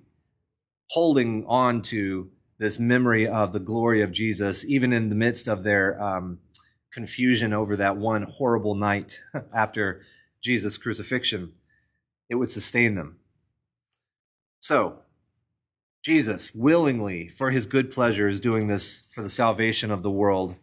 holding 0.90 1.47
on 1.47 1.80
to 1.85 2.30
this 2.59 2.78
memory 2.78 3.26
of 3.26 3.54
the 3.54 3.59
glory 3.59 4.02
of 4.02 4.12
Jesus, 4.12 4.66
even 4.66 4.92
in 4.92 5.09
the 5.09 5.14
midst 5.14 5.49
of 5.49 5.62
their 5.62 5.99
um, 5.99 6.40
confusion 6.92 7.54
over 7.54 7.75
that 7.75 7.97
one 7.97 8.25
horrible 8.25 8.75
night 8.75 9.23
after 9.54 10.02
Jesus' 10.42 10.76
crucifixion. 10.76 11.54
It 12.28 12.35
would 12.35 12.50
sustain 12.50 12.97
them. 12.97 13.16
So, 14.61 14.99
Jesus 16.02 16.54
willingly, 16.54 17.30
for 17.30 17.52
his 17.52 17.64
good 17.64 17.90
pleasure, 17.90 18.28
is 18.28 18.40
doing 18.40 18.66
this 18.66 19.04
for 19.11 19.23
the 19.23 19.30
salvation 19.30 19.90
of 19.90 20.02
the 20.02 20.11
world. 20.11 20.54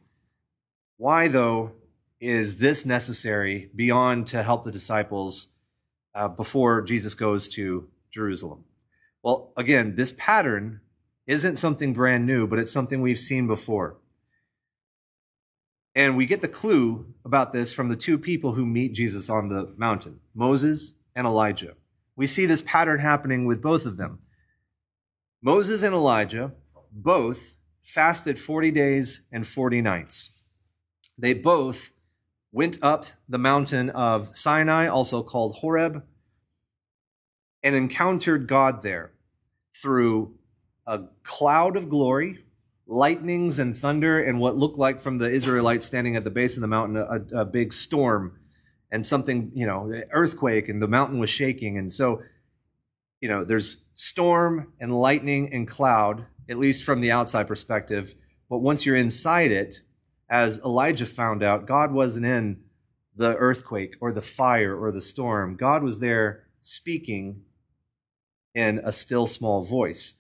Why, 0.98 1.28
though, 1.28 1.72
is 2.20 2.60
this 2.60 2.86
necessary 2.86 3.72
beyond 3.76 4.28
to 4.28 4.44
help 4.44 4.66
the 4.66 4.72
disciples 4.72 5.48
uh, 6.14 6.28
before 6.28 6.84
Jesus 6.84 7.16
goes 7.16 7.48
to 7.48 7.88
Jerusalem? 8.14 8.66
Well, 9.24 9.52
again, 9.58 9.96
this 9.96 10.14
pattern 10.18 10.82
isn't 11.26 11.56
something 11.56 11.94
brand 11.94 12.26
new, 12.26 12.46
but 12.46 12.60
it's 12.60 12.72
something 12.72 13.02
we've 13.02 13.20
seen 13.20 13.48
before. 13.48 13.98
And 15.96 16.18
we 16.18 16.26
get 16.26 16.42
the 16.42 16.48
clue 16.48 17.14
about 17.24 17.54
this 17.54 17.74
from 17.74 17.90
the 17.90 17.96
two 17.96 18.18
people 18.18 18.54
who 18.54 18.66
meet 18.66 18.94
Jesus 18.94 19.30
on 19.30 19.50
the 19.50 19.74
mountain 19.78 20.20
Moses 20.34 20.94
and 21.16 21.26
Elijah. 21.28 21.76
We 22.16 22.28
see 22.28 22.46
this 22.46 22.62
pattern 22.62 23.00
happening 23.00 23.46
with 23.46 23.62
both 23.62 23.86
of 23.86 23.98
them. 23.98 24.20
Moses 25.42 25.84
and 25.84 25.94
Elijah 25.94 26.54
both 26.92 27.56
fasted 27.84 28.40
40 28.40 28.72
days 28.72 29.24
and 29.32 29.48
40 29.48 29.82
nights. 29.82 30.42
They 31.18 31.34
both 31.34 31.92
went 32.52 32.78
up 32.82 33.06
the 33.28 33.40
mountain 33.40 33.90
of 33.90 34.36
Sinai, 34.36 34.88
also 34.88 35.24
called 35.24 35.58
Horeb, 35.58 36.04
and 37.64 37.76
encountered 37.76 38.48
God 38.48 38.82
there 38.82 39.12
through 39.76 40.36
a 40.86 41.04
cloud 41.24 41.78
of 41.78 41.90
glory, 41.90 42.44
lightnings 42.86 43.58
and 43.60 43.78
thunder, 43.78 44.22
and 44.22 44.40
what 44.40 44.58
looked 44.58 44.78
like 44.78 45.00
from 45.00 45.18
the 45.18 45.30
Israelites 45.30 45.86
standing 45.86 46.16
at 46.16 46.24
the 46.24 46.30
base 46.30 46.58
of 46.58 46.62
the 46.62 46.68
mountain 46.68 46.98
a, 46.98 47.42
a 47.42 47.46
big 47.46 47.72
storm 47.74 48.38
and 48.92 49.06
something, 49.06 49.52
you 49.56 49.66
know, 49.66 49.92
earthquake, 50.12 50.70
and 50.70 50.82
the 50.82 50.88
mountain 50.88 51.18
was 51.18 51.30
shaking. 51.30 51.78
And 51.78 51.92
so, 51.92 52.22
you 53.22 53.28
know, 53.28 53.44
there's 53.44 53.78
storm 53.94 54.74
and 54.80 54.96
lightning 54.96 55.52
and 55.52 55.68
cloud, 55.68 56.26
at 56.48 56.60
least 56.60 56.84
from 56.84 57.02
the 57.02 57.12
outside 57.12 57.48
perspective. 57.48 58.14
But 58.50 58.60
once 58.60 58.86
you're 58.86 58.96
inside 58.96 59.52
it, 59.52 59.80
as 60.30 60.60
Elijah 60.60 61.06
found 61.06 61.42
out, 61.42 61.66
God 61.66 61.92
wasn't 61.92 62.26
in 62.26 62.62
the 63.16 63.36
earthquake 63.38 63.96
or 64.02 64.12
the 64.12 64.22
fire 64.22 64.76
or 64.76 64.92
the 64.92 65.02
storm. 65.02 65.56
God 65.56 65.84
was 65.84 66.00
there 66.00 66.44
speaking 66.62 67.42
in 68.54 68.80
a 68.84 68.92
still 68.92 69.28
small 69.28 69.64
voice. 69.64 70.16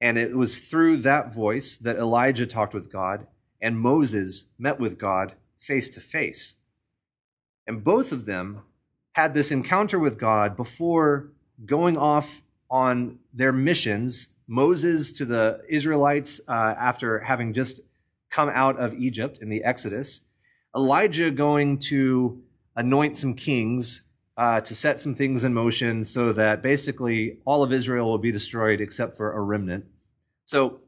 And 0.00 0.18
it 0.18 0.36
was 0.36 0.58
through 0.58 0.98
that 0.98 1.32
voice 1.32 1.76
that 1.76 1.96
Elijah 1.96 2.46
talked 2.46 2.74
with 2.74 2.90
God 2.90 3.26
and 3.60 3.78
Moses 3.78 4.46
met 4.58 4.80
with 4.80 4.98
God 4.98 5.34
face 5.58 5.90
to 5.90 6.00
face. 6.00 6.56
And 7.66 7.84
both 7.84 8.10
of 8.10 8.24
them 8.24 8.62
had 9.12 9.34
this 9.34 9.50
encounter 9.50 9.98
with 9.98 10.18
God 10.18 10.56
before 10.56 11.30
going 11.66 11.96
off 11.96 12.40
on 12.70 13.18
their 13.32 13.52
missions. 13.52 14.28
Moses 14.46 15.12
to 15.12 15.24
the 15.24 15.60
Israelites 15.68 16.40
uh, 16.48 16.74
after 16.78 17.20
having 17.20 17.52
just 17.52 17.80
come 18.30 18.48
out 18.48 18.78
of 18.78 18.94
Egypt 18.94 19.38
in 19.42 19.48
the 19.50 19.62
Exodus, 19.62 20.22
Elijah 20.74 21.30
going 21.30 21.78
to 21.78 22.42
anoint 22.76 23.16
some 23.16 23.34
kings 23.34 24.02
uh, 24.40 24.58
to 24.58 24.74
set 24.74 24.98
some 24.98 25.14
things 25.14 25.44
in 25.44 25.52
motion 25.52 26.02
so 26.02 26.32
that 26.32 26.62
basically 26.62 27.36
all 27.44 27.62
of 27.62 27.74
Israel 27.74 28.06
will 28.06 28.16
be 28.16 28.32
destroyed 28.32 28.80
except 28.80 29.14
for 29.14 29.34
a 29.34 29.40
remnant. 29.42 29.84
So 30.46 30.80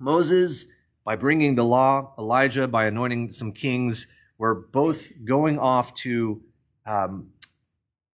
Moses, 0.00 0.68
by 1.04 1.14
bringing 1.14 1.54
the 1.54 1.66
law, 1.66 2.14
Elijah, 2.16 2.66
by 2.66 2.86
anointing 2.86 3.32
some 3.32 3.52
kings, 3.52 4.06
were 4.38 4.54
both 4.54 5.12
going 5.26 5.58
off 5.58 5.92
to 5.96 6.40
um, 6.86 7.28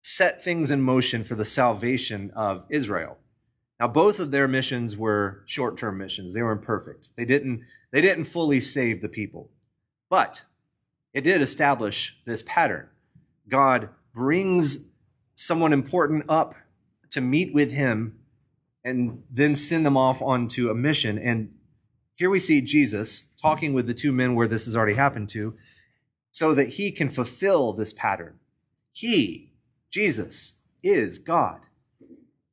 set 0.02 0.42
things 0.42 0.72
in 0.72 0.82
motion 0.82 1.26
for 1.26 1.36
the 1.36 1.44
salvation 1.44 2.32
of 2.34 2.64
Israel. 2.70 3.18
Now, 3.78 3.90
both 3.90 4.22
of 4.22 4.32
their 4.32 4.48
missions 4.48 4.96
were 4.96 5.44
short 5.48 5.78
term 5.78 5.98
missions. 5.98 6.34
They 6.34 6.44
were 6.44 6.54
imperfect. 6.54 7.10
They 7.18 7.26
didn't 7.26 7.66
they 7.92 8.00
didn't 8.00 8.24
fully 8.24 8.62
save 8.62 9.02
the 9.02 9.10
people. 9.10 9.50
But 10.10 10.44
it 11.14 11.26
did 11.26 11.42
establish 11.42 12.22
this 12.26 12.42
pattern. 12.42 12.88
God 13.50 13.90
brings 14.14 14.90
someone 15.36 15.74
important 15.74 16.26
up 16.28 16.56
to 17.12 17.22
meet 17.22 17.54
with 17.54 17.72
him 17.72 18.20
and 18.84 19.24
then 19.30 19.56
send 19.56 19.86
them 19.86 19.98
off 19.98 20.22
onto 20.22 20.70
a 20.70 20.76
mission. 20.76 21.18
And 21.18 21.54
here 22.16 22.30
we 22.30 22.40
see 22.40 22.62
Jesus 22.62 23.26
talking 23.42 23.74
with 23.74 23.88
the 23.88 23.94
two 23.94 24.12
men 24.12 24.36
where 24.36 24.48
this 24.48 24.66
has 24.66 24.76
already 24.76 24.94
happened 24.94 25.30
to, 25.30 25.56
so 26.32 26.54
that 26.54 26.70
he 26.70 26.92
can 26.92 27.10
fulfill 27.10 27.74
this 27.74 27.94
pattern. 27.94 28.40
He, 28.92 29.52
Jesus, 29.90 30.56
is 30.84 31.20
God. 31.20 31.62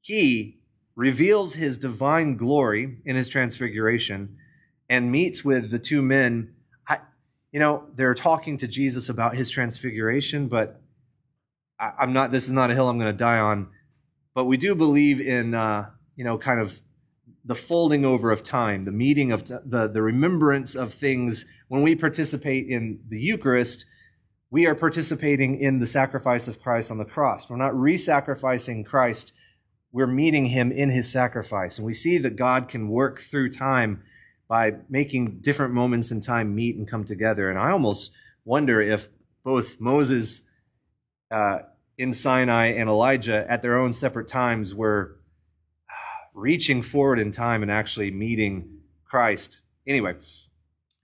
He 0.01 0.59
reveals 0.97 1.55
his 1.55 1.79
divine 1.79 2.37
glory 2.37 2.99
in 3.05 3.15
his 3.15 3.29
transfiguration 3.29 4.37
and 4.89 5.13
meets 5.13 5.45
with 5.45 5.71
the 5.71 5.79
two 5.79 6.03
men. 6.03 6.55
I, 6.89 6.99
you 7.53 7.61
know, 7.61 7.87
they're 7.95 8.15
talking 8.15 8.57
to 8.57 8.67
Jesus 8.67 9.09
about 9.09 9.37
his 9.37 9.51
transfiguration, 9.51 10.49
but 10.49 10.83
I, 11.79 11.93
am 12.03 12.13
not. 12.13 12.31
This 12.33 12.47
is 12.47 12.53
not 12.53 12.71
a 12.71 12.75
hill 12.75 12.89
I'm 12.89 12.99
going 12.99 13.13
to 13.13 13.17
die 13.17 13.39
on. 13.39 13.69
But 14.35 14.45
we 14.45 14.57
do 14.57 14.75
believe 14.75 15.21
in, 15.21 15.55
uh, 15.55 15.91
you 16.17 16.25
know, 16.25 16.39
kind 16.39 16.61
of 16.61 16.81
the 17.45 17.55
folding 17.55 18.05
over 18.05 18.31
of 18.31 18.45
time, 18.45 18.85
the 18.85 18.93
meeting 18.93 19.33
of 19.33 19.45
t- 19.45 19.55
the 19.65 19.89
the 19.89 20.03
remembrance 20.03 20.75
of 20.75 20.93
things. 20.93 21.47
When 21.69 21.83
we 21.83 21.95
participate 21.95 22.67
in 22.67 23.01
the 23.09 23.21
Eucharist, 23.21 23.85
we 24.51 24.67
are 24.67 24.75
participating 24.75 25.61
in 25.61 25.79
the 25.79 25.87
sacrifice 25.87 26.49
of 26.49 26.61
Christ 26.61 26.91
on 26.91 26.99
the 26.99 27.05
cross. 27.05 27.49
We're 27.49 27.57
not 27.57 27.79
re-sacrificing 27.79 28.85
Christ. 28.85 29.33
We're 29.93 30.07
meeting 30.07 30.47
him 30.47 30.73
in 30.73 30.91
his 30.91 31.11
sacrifice. 31.11 31.79
And 31.79 31.87
we 31.87 31.95
see 31.95 32.19
that 32.19 32.37
God 32.37 32.69
can 32.69 32.89
work 32.89 33.21
through 33.21 33.53
time 33.53 34.03
by 34.49 34.77
making 34.89 35.41
different 35.41 35.75
moments 35.75 36.11
in 36.11 36.23
time 36.23 36.55
meet 36.55 36.77
and 36.77 36.89
come 36.89 37.05
together. 37.05 37.51
And 37.51 37.59
I 37.59 37.71
almost 37.71 38.13
wonder 38.45 38.81
if 38.81 39.09
both 39.45 39.79
Moses 39.79 40.43
uh, 41.31 41.61
in 41.97 42.13
Sinai 42.13 42.67
and 42.67 42.89
Elijah 42.89 43.45
at 43.51 43.63
their 43.63 43.77
own 43.79 43.93
separate 43.93 44.29
times 44.29 44.75
were 44.75 45.17
reaching 46.35 46.83
forward 46.83 47.19
in 47.19 47.33
time 47.33 47.63
and 47.63 47.71
actually 47.71 48.11
meeting 48.11 48.81
Christ. 49.05 49.61
Anyway, 49.87 50.15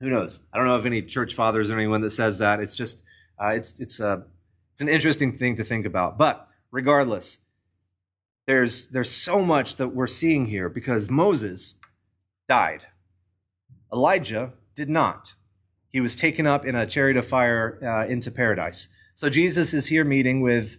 who 0.01 0.11
knows? 0.11 0.47
I 0.53 0.59
don't 0.59 0.67
know 0.67 0.77
if 0.77 0.87
any 0.87 1.03
church 1.03 1.35
fathers 1.35 1.71
or 1.71 1.75
anyone 1.75 2.01
that 2.03 2.11
says 2.11 2.39
that. 2.39 2.61
It's 2.61 2.77
just 2.77 3.03
uh, 3.43 3.49
it's 3.49 3.75
it's 3.79 4.01
a 4.01 4.09
uh, 4.09 4.21
it's 4.73 4.81
an 4.81 4.89
interesting 4.89 5.33
thing 5.33 5.57
to 5.57 5.65
think 5.65 5.87
about. 5.87 6.19
But 6.19 6.49
regardless, 6.71 7.39
there's 8.47 8.89
there's 8.89 9.11
so 9.11 9.43
much 9.43 9.77
that 9.77 9.89
we're 9.89 10.07
seeing 10.07 10.47
here 10.47 10.69
because 10.69 11.09
Moses 11.09 11.75
died 12.49 12.83
Elijah 13.95 14.53
did 14.75 14.91
not. 14.91 15.35
He 15.93 16.01
was 16.01 16.17
taken 16.17 16.47
up 16.47 16.67
in 16.67 16.75
a 16.75 16.85
chariot 16.85 17.17
of 17.17 17.27
fire 17.27 17.79
uh, 17.81 18.11
into 18.11 18.33
paradise. 18.33 18.89
So 19.17 19.31
Jesus 19.31 19.73
is 19.73 19.87
here 19.87 20.05
meeting 20.05 20.41
with 20.41 20.79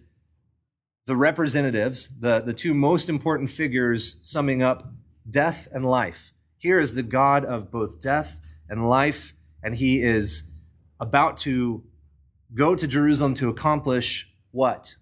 the 1.06 1.16
representatives, 1.16 2.10
the, 2.20 2.40
the 2.40 2.52
two 2.52 2.74
most 2.74 3.08
important 3.08 3.48
figures 3.48 4.16
summing 4.20 4.62
up 4.62 4.92
death 5.28 5.66
and 5.72 5.86
life. 5.86 6.34
Here 6.58 6.78
is 6.78 6.92
the 6.92 7.02
God 7.02 7.46
of 7.46 7.70
both 7.70 7.98
death 7.98 8.38
and 8.68 8.90
life, 8.90 9.34
and 9.62 9.74
he 9.74 10.02
is 10.02 10.52
about 11.00 11.38
to 11.38 11.84
go 12.52 12.74
to 12.74 12.86
Jerusalem 12.86 13.34
to 13.36 13.48
accomplish 13.48 14.30
what? 14.50 14.96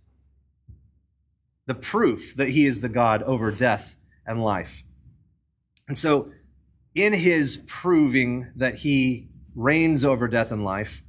The 1.67 1.75
proof 1.75 2.37
that 2.37 2.51
he 2.51 2.67
is 2.67 2.83
the 2.83 2.89
God 2.89 3.21
over 3.25 3.51
death 3.51 3.97
and 4.25 4.45
life. 4.45 4.85
And 5.89 5.99
so 5.99 6.31
in 6.95 7.13
his 7.13 7.57
proving 7.67 8.53
that 8.55 8.77
he 8.77 9.29
reigns 9.57 10.05
over 10.05 10.29
death 10.29 10.53
and 10.53 10.65
life, 10.65 11.03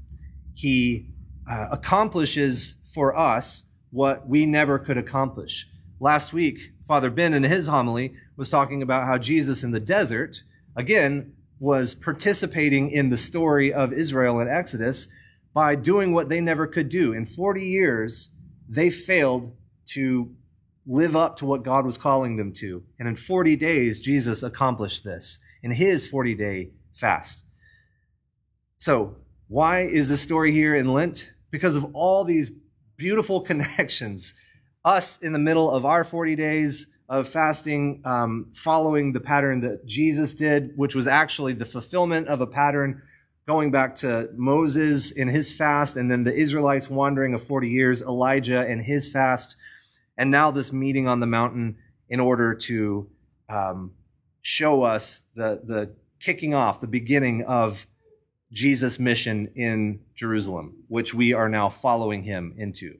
he 0.55 1.11
uh, 1.49 1.67
accomplishes 1.71 2.75
for 2.93 3.15
us 3.15 3.65
what 3.91 4.27
we 4.27 4.45
never 4.45 4.79
could 4.79 4.97
accomplish. 4.97 5.67
Last 5.99 6.33
week, 6.33 6.71
Father 6.85 7.09
Ben 7.09 7.33
in 7.33 7.43
his 7.43 7.67
homily 7.67 8.13
was 8.35 8.49
talking 8.49 8.81
about 8.81 9.05
how 9.05 9.17
Jesus 9.17 9.63
in 9.63 9.71
the 9.71 9.79
desert, 9.79 10.43
again, 10.75 11.33
was 11.59 11.95
participating 11.95 12.91
in 12.91 13.09
the 13.09 13.17
story 13.17 13.73
of 13.73 13.93
Israel 13.93 14.39
in 14.39 14.47
Exodus 14.47 15.07
by 15.53 15.75
doing 15.75 16.13
what 16.13 16.27
they 16.27 16.41
never 16.41 16.67
could 16.67 16.89
do. 16.89 17.13
In 17.13 17.25
40 17.25 17.63
years, 17.63 18.31
they 18.67 18.89
failed 18.89 19.55
to 19.87 20.35
live 20.85 21.15
up 21.15 21.37
to 21.37 21.45
what 21.45 21.63
God 21.63 21.85
was 21.85 21.97
calling 21.97 22.35
them 22.35 22.51
to. 22.53 22.83
And 22.99 23.07
in 23.07 23.15
40 23.15 23.55
days, 23.55 23.99
Jesus 23.99 24.43
accomplished 24.43 25.03
this 25.03 25.39
in 25.63 25.71
his 25.71 26.07
40 26.07 26.35
day 26.35 26.71
fast. 26.93 27.45
So 28.77 29.17
Why 29.47 29.81
is 29.81 30.09
the 30.09 30.17
story 30.17 30.51
here 30.51 30.75
in 30.75 30.91
Lent? 30.91 31.31
Because 31.55 31.77
of 31.77 31.85
all 31.93 32.25
these 32.25 32.51
beautiful 32.97 33.39
connections. 33.49 34.33
Us 34.83 35.17
in 35.19 35.31
the 35.31 35.39
middle 35.39 35.71
of 35.71 35.85
our 35.85 36.03
40 36.03 36.35
days 36.35 36.87
of 37.07 37.29
fasting, 37.29 38.01
um, 38.03 38.51
following 38.53 39.13
the 39.13 39.21
pattern 39.21 39.61
that 39.61 39.85
Jesus 39.85 40.33
did, 40.33 40.73
which 40.75 40.93
was 40.93 41.07
actually 41.07 41.53
the 41.53 41.63
fulfillment 41.63 42.27
of 42.27 42.41
a 42.41 42.45
pattern 42.45 43.01
going 43.47 43.71
back 43.71 43.95
to 43.95 44.29
Moses 44.35 45.11
in 45.11 45.29
his 45.29 45.49
fast, 45.49 45.95
and 45.95 46.11
then 46.11 46.25
the 46.25 46.35
Israelites 46.35 46.89
wandering 46.89 47.33
of 47.33 47.41
40 47.41 47.69
years, 47.69 48.01
Elijah 48.01 48.67
and 48.67 48.81
his 48.81 49.07
fast, 49.07 49.55
and 50.17 50.29
now 50.29 50.51
this 50.51 50.73
meeting 50.73 51.07
on 51.07 51.21
the 51.21 51.25
mountain 51.25 51.77
in 52.09 52.19
order 52.19 52.53
to 52.53 53.07
um, 53.47 53.93
show 54.41 54.83
us 54.83 55.21
the, 55.35 55.61
the 55.63 55.95
kicking 56.19 56.53
off, 56.53 56.81
the 56.81 56.87
beginning 56.87 57.43
of 57.43 57.87
Jesus' 58.51 58.99
mission 58.99 59.51
in 59.55 60.01
Jerusalem, 60.15 60.83
which 60.87 61.13
we 61.13 61.33
are 61.33 61.49
now 61.49 61.69
following 61.69 62.23
him 62.23 62.53
into. 62.57 62.97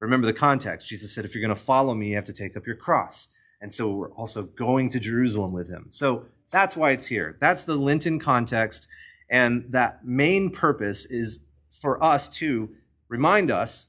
Remember 0.00 0.26
the 0.26 0.32
context. 0.32 0.88
Jesus 0.88 1.14
said, 1.14 1.24
if 1.24 1.34
you're 1.34 1.42
going 1.42 1.54
to 1.54 1.60
follow 1.60 1.94
me, 1.94 2.08
you 2.08 2.14
have 2.16 2.24
to 2.24 2.32
take 2.32 2.56
up 2.56 2.66
your 2.66 2.76
cross. 2.76 3.28
And 3.60 3.72
so 3.72 3.90
we're 3.90 4.12
also 4.12 4.44
going 4.44 4.88
to 4.90 5.00
Jerusalem 5.00 5.52
with 5.52 5.68
him. 5.68 5.86
So 5.90 6.24
that's 6.50 6.76
why 6.76 6.90
it's 6.90 7.06
here. 7.06 7.36
That's 7.40 7.64
the 7.64 7.76
Lenten 7.76 8.18
context. 8.18 8.88
And 9.28 9.66
that 9.70 10.04
main 10.04 10.50
purpose 10.50 11.04
is 11.06 11.40
for 11.70 12.02
us 12.02 12.28
to 12.30 12.70
remind 13.08 13.50
us, 13.50 13.88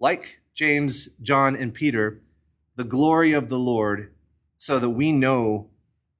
like 0.00 0.40
James, 0.54 1.08
John, 1.22 1.54
and 1.54 1.72
Peter, 1.72 2.22
the 2.76 2.84
glory 2.84 3.32
of 3.32 3.48
the 3.48 3.58
Lord 3.58 4.12
so 4.56 4.78
that 4.78 4.90
we 4.90 5.12
know 5.12 5.68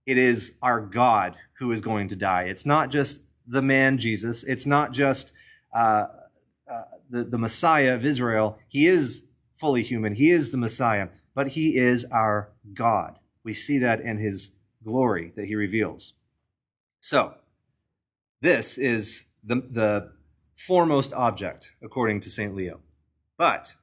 it 0.07 0.19
is 0.19 0.53
our 0.63 0.81
God 0.81 1.37
who 1.59 1.73
is 1.73 1.81
going 1.81 2.09
to 2.09 2.17
die. 2.17 2.45
It's 2.45 2.67
not 2.67 2.91
just 2.91 3.23
the 3.51 3.63
man 3.63 3.99
Jesus. 3.99 4.45
It's 4.45 4.65
not 4.65 4.93
just 4.93 5.33
uh, 5.75 6.07
uh, 6.71 6.83
the, 7.11 7.25
the 7.25 7.39
Messiah 7.39 7.95
of 7.95 8.05
Israel. 8.05 8.59
He 8.69 8.87
is 8.87 9.25
fully 9.57 9.83
human. 9.83 10.15
He 10.15 10.31
is 10.31 10.51
the 10.51 10.57
Messiah, 10.57 11.09
but 11.35 11.49
he 11.49 11.77
is 11.77 12.05
our 12.07 12.53
God. 12.73 13.19
We 13.43 13.53
see 13.53 13.79
that 13.79 14.01
in 14.01 14.19
his 14.19 14.53
glory 14.85 15.33
that 15.37 15.47
he 15.47 15.55
reveals. 15.55 16.15
So, 17.01 17.35
this 18.41 18.79
is 18.79 19.25
the, 19.43 19.57
the 19.57 20.13
foremost 20.57 21.13
object, 21.13 21.73
according 21.83 22.21
to 22.21 22.31
St. 22.31 22.55
Leo. 22.55 22.81
But 23.37 23.75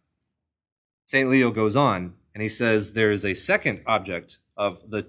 St. 1.05 1.29
Leo 1.29 1.51
goes 1.51 1.75
on 1.75 2.15
and 2.33 2.41
he 2.41 2.49
says 2.49 2.93
there 2.93 3.11
is 3.11 3.25
a 3.25 3.33
second 3.33 3.81
object 3.85 4.39
of 4.55 4.89
the 4.89 5.07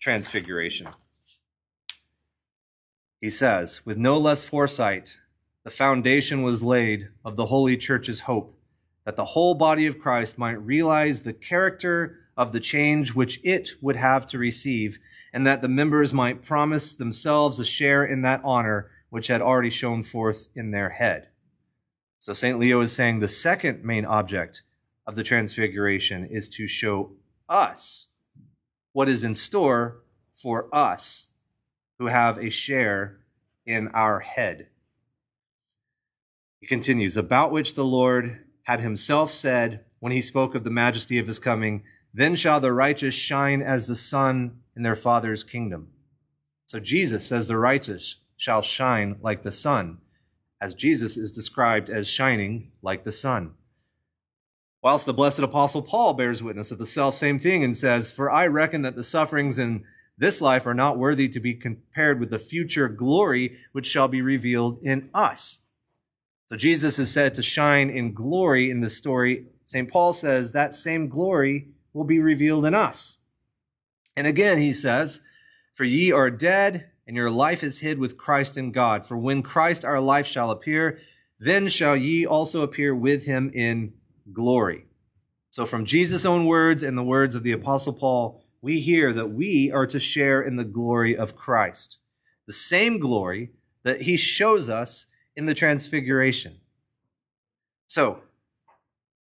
transfiguration. 0.00 0.88
He 3.24 3.30
says, 3.30 3.80
with 3.86 3.96
no 3.96 4.18
less 4.18 4.44
foresight, 4.44 5.16
the 5.62 5.70
foundation 5.70 6.42
was 6.42 6.62
laid 6.62 7.08
of 7.24 7.36
the 7.36 7.46
Holy 7.46 7.74
Church's 7.74 8.20
hope 8.20 8.54
that 9.06 9.16
the 9.16 9.24
whole 9.24 9.54
body 9.54 9.86
of 9.86 9.98
Christ 9.98 10.36
might 10.36 10.60
realize 10.62 11.22
the 11.22 11.32
character 11.32 12.18
of 12.36 12.52
the 12.52 12.60
change 12.60 13.14
which 13.14 13.40
it 13.42 13.70
would 13.80 13.96
have 13.96 14.26
to 14.26 14.36
receive, 14.36 14.98
and 15.32 15.46
that 15.46 15.62
the 15.62 15.68
members 15.68 16.12
might 16.12 16.44
promise 16.44 16.94
themselves 16.94 17.58
a 17.58 17.64
share 17.64 18.04
in 18.04 18.20
that 18.20 18.42
honor 18.44 18.90
which 19.08 19.28
had 19.28 19.40
already 19.40 19.70
shone 19.70 20.02
forth 20.02 20.48
in 20.54 20.70
their 20.70 20.90
head. 20.90 21.28
So 22.18 22.34
St. 22.34 22.58
Leo 22.58 22.82
is 22.82 22.92
saying 22.92 23.20
the 23.20 23.26
second 23.28 23.82
main 23.82 24.04
object 24.04 24.64
of 25.06 25.16
the 25.16 25.24
transfiguration 25.24 26.26
is 26.26 26.50
to 26.50 26.66
show 26.66 27.12
us 27.48 28.08
what 28.92 29.08
is 29.08 29.24
in 29.24 29.34
store 29.34 30.02
for 30.34 30.68
us 30.74 31.28
who 31.98 32.08
have 32.08 32.36
a 32.36 32.50
share 32.50 33.20
in 33.66 33.88
our 33.88 34.20
head. 34.20 34.68
He 36.60 36.66
continues, 36.66 37.16
about 37.16 37.52
which 37.52 37.74
the 37.74 37.84
Lord 37.84 38.44
had 38.62 38.80
himself 38.80 39.30
said 39.30 39.84
when 40.00 40.12
he 40.12 40.20
spoke 40.20 40.54
of 40.54 40.64
the 40.64 40.70
majesty 40.70 41.18
of 41.18 41.26
his 41.26 41.38
coming, 41.38 41.82
Then 42.12 42.36
shall 42.36 42.60
the 42.60 42.72
righteous 42.72 43.14
shine 43.14 43.62
as 43.62 43.86
the 43.86 43.96
sun 43.96 44.60
in 44.76 44.82
their 44.82 44.96
Father's 44.96 45.44
kingdom. 45.44 45.88
So 46.66 46.80
Jesus 46.80 47.26
says 47.26 47.48
the 47.48 47.58
righteous 47.58 48.16
shall 48.36 48.62
shine 48.62 49.18
like 49.20 49.42
the 49.42 49.52
sun, 49.52 49.98
as 50.60 50.74
Jesus 50.74 51.16
is 51.16 51.32
described 51.32 51.88
as 51.88 52.08
shining 52.08 52.72
like 52.82 53.04
the 53.04 53.12
sun. 53.12 53.54
Whilst 54.82 55.06
the 55.06 55.14
blessed 55.14 55.40
apostle 55.40 55.82
Paul 55.82 56.14
bears 56.14 56.42
witness 56.42 56.70
of 56.70 56.78
the 56.78 56.86
self 56.86 57.14
same 57.14 57.38
thing 57.38 57.64
and 57.64 57.76
says, 57.76 58.12
For 58.12 58.30
I 58.30 58.46
reckon 58.46 58.82
that 58.82 58.96
the 58.96 59.04
sufferings 59.04 59.58
in 59.58 59.84
this 60.16 60.40
life 60.40 60.66
are 60.66 60.74
not 60.74 60.98
worthy 60.98 61.28
to 61.28 61.40
be 61.40 61.54
compared 61.54 62.20
with 62.20 62.30
the 62.30 62.38
future 62.38 62.88
glory 62.88 63.58
which 63.72 63.86
shall 63.86 64.08
be 64.08 64.22
revealed 64.22 64.78
in 64.82 65.10
us. 65.12 65.60
So 66.46 66.56
Jesus 66.56 66.98
is 66.98 67.10
said 67.10 67.34
to 67.34 67.42
shine 67.42 67.90
in 67.90 68.14
glory 68.14 68.70
in 68.70 68.80
this 68.80 68.96
story. 68.96 69.46
St. 69.64 69.90
Paul 69.90 70.12
says 70.12 70.52
that 70.52 70.74
same 70.74 71.08
glory 71.08 71.68
will 71.92 72.04
be 72.04 72.20
revealed 72.20 72.66
in 72.66 72.74
us. 72.74 73.16
And 74.16 74.26
again, 74.26 74.58
he 74.58 74.72
says, 74.72 75.20
For 75.74 75.84
ye 75.84 76.12
are 76.12 76.30
dead, 76.30 76.90
and 77.06 77.16
your 77.16 77.30
life 77.30 77.64
is 77.64 77.80
hid 77.80 77.98
with 77.98 78.16
Christ 78.16 78.56
in 78.56 78.72
God. 78.72 79.06
For 79.06 79.16
when 79.16 79.42
Christ 79.42 79.84
our 79.84 80.00
life 80.00 80.26
shall 80.26 80.50
appear, 80.50 80.98
then 81.38 81.68
shall 81.68 81.96
ye 81.96 82.24
also 82.24 82.62
appear 82.62 82.94
with 82.94 83.24
him 83.24 83.50
in 83.54 83.94
glory. 84.32 84.86
So, 85.50 85.66
from 85.66 85.84
Jesus' 85.84 86.24
own 86.24 86.46
words 86.46 86.82
and 86.82 86.96
the 86.96 87.02
words 87.02 87.34
of 87.34 87.42
the 87.42 87.52
Apostle 87.52 87.92
Paul, 87.92 88.43
we 88.64 88.80
hear 88.80 89.12
that 89.12 89.28
we 89.28 89.70
are 89.70 89.86
to 89.86 90.00
share 90.00 90.40
in 90.40 90.56
the 90.56 90.64
glory 90.64 91.14
of 91.14 91.36
Christ, 91.36 91.98
the 92.46 92.52
same 92.54 92.98
glory 92.98 93.50
that 93.82 94.00
he 94.00 94.16
shows 94.16 94.70
us 94.70 95.04
in 95.36 95.44
the 95.44 95.52
Transfiguration. 95.52 96.54
So, 97.86 98.22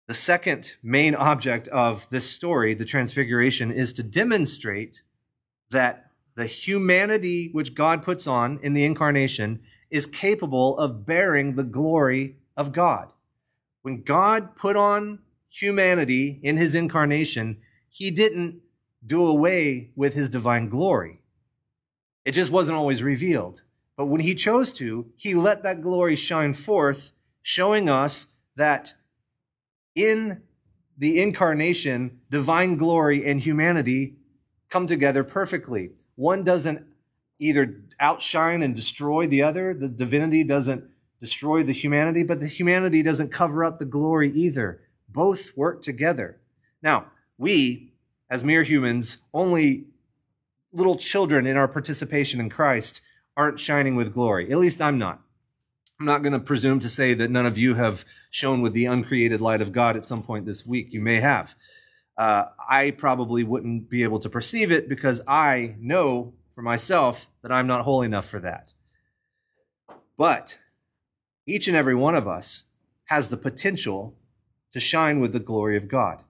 the 0.08 0.14
second 0.14 0.76
main 0.82 1.16
object 1.16 1.68
of 1.68 2.10
this 2.12 2.32
story, 2.32 2.74
the 2.74 2.86
Transfiguration, 2.86 3.74
is 3.74 3.92
to 3.94 4.04
demonstrate 4.04 5.02
that 5.70 6.12
the 6.36 6.46
humanity 6.46 7.50
which 7.52 7.76
God 7.76 8.04
puts 8.04 8.28
on 8.28 8.58
in 8.64 8.74
the 8.74 8.86
incarnation 8.86 9.60
is 9.90 10.06
capable 10.06 10.78
of 10.78 11.06
bearing 11.06 11.56
the 11.56 11.64
glory 11.66 12.38
of 12.56 12.72
God. 12.72 13.10
When 13.82 14.02
God 14.02 14.56
put 14.56 14.78
on 14.78 15.20
humanity 15.50 16.40
in 16.42 16.56
his 16.56 16.74
incarnation, 16.74 17.58
he 17.90 18.12
didn't 18.12 18.62
do 19.06 19.28
away 19.28 19.92
with 19.96 20.14
his 20.14 20.30
divine 20.30 20.70
glory. 20.70 21.22
It 22.24 22.32
just 22.32 22.52
wasn't 22.52 22.78
always 22.78 23.04
revealed. 23.04 23.62
But 23.96 24.08
when 24.08 24.22
he 24.22 24.36
chose 24.36 24.74
to, 24.74 25.12
he 25.16 25.36
let 25.36 25.64
that 25.64 25.82
glory 25.82 26.16
shine 26.16 26.54
forth, 26.54 27.12
showing 27.42 27.90
us 27.90 28.28
that 28.56 28.96
in 29.96 30.42
the 30.98 31.22
incarnation, 31.22 32.20
divine 32.30 32.78
glory 32.78 33.26
and 33.26 33.42
humanity 33.42 34.16
come 34.70 34.88
together 34.88 35.24
perfectly. 35.24 35.92
One 36.16 36.44
doesn't 36.44 36.86
either 37.40 37.82
outshine 38.00 38.64
and 38.64 38.76
destroy 38.76 39.28
the 39.28 39.44
other. 39.44 39.74
The 39.74 39.90
divinity 39.90 40.44
doesn't 40.44 40.84
destroy 41.20 41.64
the 41.64 41.74
humanity, 41.74 42.24
but 42.24 42.40
the 42.40 42.48
humanity 42.48 43.04
doesn't 43.04 43.32
cover 43.32 43.64
up 43.64 43.80
the 43.80 43.86
glory 43.86 44.32
either. 44.32 44.82
Both 45.08 45.56
work 45.56 45.82
together. 45.82 46.40
Now, 46.82 47.12
we, 47.38 47.94
as 48.30 48.44
mere 48.44 48.64
humans, 48.64 49.18
only 49.34 49.86
little 50.72 50.96
children 50.96 51.48
in 51.48 51.58
our 51.58 51.68
participation 51.68 52.40
in 52.40 52.50
Christ, 52.50 53.02
aren't 53.38 53.60
shining 53.60 53.96
with 53.96 54.14
glory. 54.14 54.52
At 54.52 54.58
least 54.58 54.82
I'm 54.82 54.98
not. 54.98 55.22
I'm 56.00 56.06
not 56.06 56.24
going 56.24 56.34
to 56.34 56.40
presume 56.40 56.80
to 56.82 56.90
say 56.90 57.14
that 57.14 57.32
none 57.32 57.46
of 57.46 57.58
you 57.58 57.76
have 57.76 58.04
shone 58.30 58.62
with 58.62 58.74
the 58.74 58.86
uncreated 58.86 59.40
light 59.40 59.62
of 59.62 59.72
God 59.72 59.96
at 59.96 60.04
some 60.04 60.24
point 60.24 60.46
this 60.46 60.66
week. 60.66 60.92
You 60.92 61.00
may 61.00 61.22
have. 61.22 61.56
Uh, 62.18 62.46
I 62.70 62.92
probably 62.92 63.44
wouldn't 63.44 63.90
be 63.90 64.04
able 64.04 64.20
to 64.20 64.30
perceive 64.30 64.72
it 64.72 64.90
because 64.90 65.22
I 65.28 65.76
know 65.80 66.34
for 66.54 66.62
myself 66.62 67.30
that 67.44 67.52
I'm 67.52 67.68
not 67.68 67.86
holy 67.86 68.06
enough 68.06 68.28
for 68.28 68.40
that. 68.40 68.74
But 70.18 70.60
each 71.46 71.68
and 71.68 71.78
every 71.78 71.96
one 71.96 72.16
of 72.16 72.28
us 72.28 72.66
has 73.06 73.28
the 73.28 73.38
potential 73.38 74.16
to 74.74 74.80
shine 74.80 75.20
with 75.20 75.32
the 75.34 75.40
glory 75.40 75.78
of 75.78 75.88
God. 75.88 76.24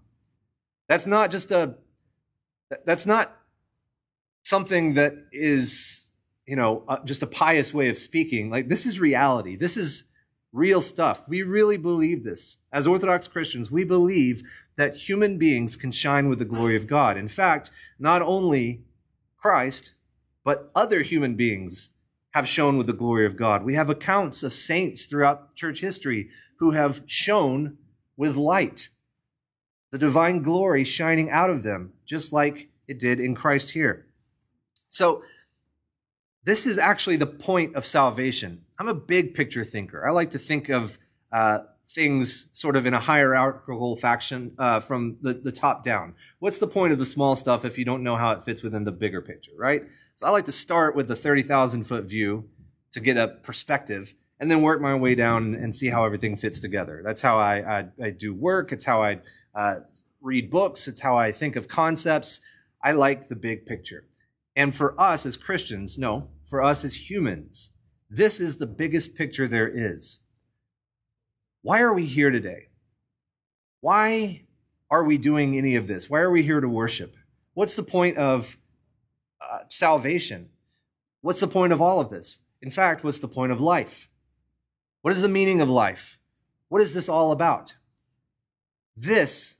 That's 0.87 1.07
not 1.07 1.31
just 1.31 1.51
a, 1.51 1.75
that's 2.85 3.05
not 3.05 3.35
something 4.43 4.93
that 4.95 5.13
is 5.31 6.05
you 6.45 6.55
know, 6.55 6.83
uh, 6.87 7.03
just 7.03 7.23
a 7.23 7.27
pious 7.27 7.73
way 7.73 7.89
of 7.89 7.97
speaking. 7.97 8.49
Like, 8.49 8.69
this 8.69 8.85
is 8.85 8.99
reality. 8.99 9.55
This 9.55 9.77
is 9.77 10.05
real 10.53 10.81
stuff. 10.81 11.27
We 11.27 11.41
really 11.41 11.77
believe 11.77 12.23
this. 12.23 12.57
As 12.71 12.87
Orthodox 12.87 13.27
Christians, 13.27 13.71
we 13.71 13.83
believe 13.83 14.43
that 14.77 14.95
human 14.95 15.37
beings 15.37 15.75
can 15.75 15.91
shine 15.91 16.29
with 16.29 16.39
the 16.39 16.45
glory 16.45 16.75
of 16.75 16.87
God. 16.87 17.17
In 17.17 17.27
fact, 17.27 17.71
not 17.97 18.21
only 18.21 18.83
Christ, 19.37 19.95
but 20.43 20.69
other 20.75 21.01
human 21.01 21.35
beings 21.35 21.91
have 22.31 22.47
shone 22.47 22.77
with 22.77 22.87
the 22.87 22.93
glory 22.93 23.25
of 23.25 23.37
God. 23.37 23.63
We 23.63 23.75
have 23.75 23.89
accounts 23.89 24.43
of 24.43 24.53
saints 24.53 25.05
throughout 25.05 25.55
church 25.55 25.79
history 25.79 26.29
who 26.59 26.71
have 26.71 27.01
shone 27.05 27.77
with 28.17 28.35
light, 28.35 28.89
the 29.91 29.97
divine 29.97 30.41
glory 30.41 30.83
shining 30.83 31.29
out 31.29 31.49
of 31.49 31.63
them, 31.63 31.93
just 32.05 32.33
like 32.33 32.69
it 32.87 32.99
did 32.99 33.19
in 33.19 33.35
Christ 33.35 33.71
here. 33.71 34.07
So, 34.89 35.23
this 36.43 36.67
is 36.67 36.77
actually 36.77 37.15
the 37.15 37.25
point 37.25 37.75
of 37.75 37.85
salvation. 37.85 38.65
I'm 38.77 38.87
a 38.87 38.93
big 38.93 39.33
picture 39.33 39.63
thinker. 39.63 40.07
I 40.07 40.11
like 40.11 40.29
to 40.31 40.39
think 40.39 40.69
of 40.69 40.99
uh, 41.31 41.59
things 41.87 42.47
sort 42.53 42.75
of 42.75 42.85
in 42.85 42.93
a 42.93 42.99
hierarchical 42.99 43.95
faction 43.95 44.53
uh, 44.57 44.79
from 44.79 45.17
the, 45.21 45.33
the 45.33 45.51
top 45.51 45.83
down. 45.83 46.15
What's 46.39 46.59
the 46.59 46.67
point 46.67 46.93
of 46.93 46.99
the 46.99 47.05
small 47.05 47.35
stuff 47.35 47.65
if 47.65 47.77
you 47.77 47.85
don't 47.85 48.03
know 48.03 48.15
how 48.15 48.31
it 48.31 48.43
fits 48.43 48.63
within 48.63 48.83
the 48.83 48.91
bigger 48.91 49.21
picture, 49.21 49.51
right? 49.57 49.83
So 50.15 50.25
I 50.25 50.29
like 50.29 50.45
to 50.45 50.51
start 50.51 50.95
with 50.95 51.07
the 51.07 51.15
30,000 51.15 51.83
foot 51.83 52.05
view 52.05 52.49
to 52.91 52.99
get 52.99 53.17
a 53.17 53.27
perspective 53.27 54.15
and 54.39 54.49
then 54.49 54.61
work 54.61 54.81
my 54.81 54.95
way 54.95 55.15
down 55.15 55.55
and 55.55 55.73
see 55.73 55.87
how 55.87 56.05
everything 56.05 56.35
fits 56.35 56.59
together. 56.59 57.01
That's 57.03 57.21
how 57.21 57.37
I, 57.37 57.79
I, 57.79 57.85
I 58.01 58.09
do 58.09 58.33
work. 58.33 58.71
It's 58.71 58.85
how 58.85 59.01
I 59.01 59.19
uh, 59.55 59.81
read 60.21 60.51
books. 60.51 60.87
It's 60.87 61.01
how 61.01 61.17
I 61.17 61.31
think 61.31 61.55
of 61.55 61.67
concepts. 61.67 62.41
I 62.83 62.91
like 62.91 63.27
the 63.27 63.35
big 63.35 63.65
picture. 63.65 64.05
And 64.55 64.75
for 64.75 64.99
us 64.99 65.25
as 65.25 65.37
Christians, 65.37 65.97
no, 65.97 66.29
for 66.45 66.61
us 66.61 66.83
as 66.83 67.09
humans, 67.09 67.71
this 68.09 68.39
is 68.39 68.57
the 68.57 68.67
biggest 68.67 69.15
picture 69.15 69.47
there 69.47 69.67
is. 69.67 70.19
Why 71.61 71.81
are 71.81 71.93
we 71.93 72.05
here 72.05 72.31
today? 72.31 72.67
Why 73.81 74.43
are 74.89 75.03
we 75.03 75.17
doing 75.17 75.57
any 75.57 75.75
of 75.75 75.87
this? 75.87 76.09
Why 76.09 76.19
are 76.19 76.31
we 76.31 76.43
here 76.43 76.61
to 76.61 76.69
worship? 76.69 77.15
What's 77.53 77.75
the 77.75 77.83
point 77.83 78.17
of 78.17 78.57
uh, 79.41 79.59
salvation? 79.69 80.49
What's 81.21 81.39
the 81.39 81.47
point 81.47 81.73
of 81.73 81.81
all 81.81 81.99
of 81.99 82.09
this? 82.09 82.37
In 82.61 82.71
fact, 82.71 83.03
what's 83.03 83.19
the 83.19 83.27
point 83.27 83.51
of 83.51 83.59
life? 83.59 84.09
What 85.01 85.11
is 85.11 85.21
the 85.21 85.27
meaning 85.27 85.61
of 85.61 85.69
life? 85.69 86.17
What 86.69 86.81
is 86.81 86.93
this 86.93 87.09
all 87.09 87.31
about? 87.31 87.75
This 88.97 89.57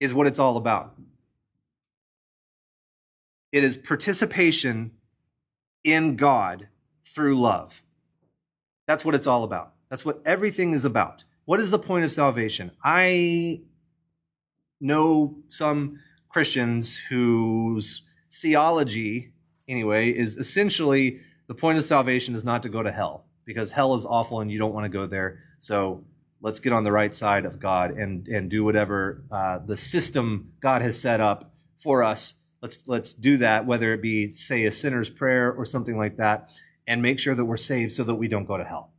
is 0.00 0.14
what 0.14 0.26
it's 0.26 0.38
all 0.38 0.56
about. 0.56 0.96
It 3.52 3.64
is 3.64 3.76
participation 3.76 4.92
in 5.84 6.16
God 6.16 6.68
through 7.02 7.38
love. 7.38 7.82
That's 8.86 9.04
what 9.04 9.14
it's 9.14 9.26
all 9.26 9.44
about. 9.44 9.72
That's 9.88 10.04
what 10.04 10.20
everything 10.24 10.72
is 10.72 10.84
about. 10.84 11.24
What 11.44 11.60
is 11.60 11.70
the 11.70 11.78
point 11.78 12.04
of 12.04 12.12
salvation? 12.12 12.72
I 12.84 13.62
know 14.80 15.38
some 15.48 16.00
Christians 16.28 17.00
whose 17.08 18.02
theology, 18.30 19.32
anyway, 19.66 20.10
is 20.10 20.36
essentially 20.36 21.20
the 21.46 21.54
point 21.54 21.78
of 21.78 21.84
salvation 21.84 22.34
is 22.34 22.44
not 22.44 22.62
to 22.64 22.68
go 22.68 22.82
to 22.82 22.92
hell 22.92 23.24
because 23.44 23.72
hell 23.72 23.94
is 23.94 24.04
awful 24.04 24.40
and 24.40 24.52
you 24.52 24.58
don't 24.58 24.74
want 24.74 24.84
to 24.84 24.90
go 24.90 25.06
there. 25.06 25.38
So 25.58 26.04
let's 26.40 26.60
get 26.60 26.72
on 26.72 26.84
the 26.84 26.92
right 26.92 27.14
side 27.14 27.44
of 27.44 27.58
God 27.58 27.90
and, 27.90 28.28
and 28.28 28.50
do 28.50 28.64
whatever 28.64 29.24
uh, 29.30 29.58
the 29.58 29.76
system 29.76 30.52
God 30.60 30.82
has 30.82 31.00
set 31.00 31.20
up 31.20 31.52
for 31.82 32.02
us 32.02 32.34
Let's 32.60 32.78
let's 32.86 33.12
do 33.12 33.36
that, 33.36 33.66
whether 33.66 33.92
it 33.94 34.02
be 34.02 34.28
say 34.28 34.64
a 34.64 34.72
sinner's 34.72 35.10
prayer 35.10 35.52
or 35.52 35.64
something 35.64 35.96
like 35.96 36.16
that, 36.16 36.50
and 36.86 37.00
make 37.00 37.18
sure 37.20 37.34
that 37.34 37.44
we're 37.44 37.56
saved 37.56 37.92
so 37.92 38.02
that 38.04 38.16
we 38.16 38.26
don't 38.26 38.46
go 38.46 38.56
to 38.56 38.64
hell. 38.64 38.92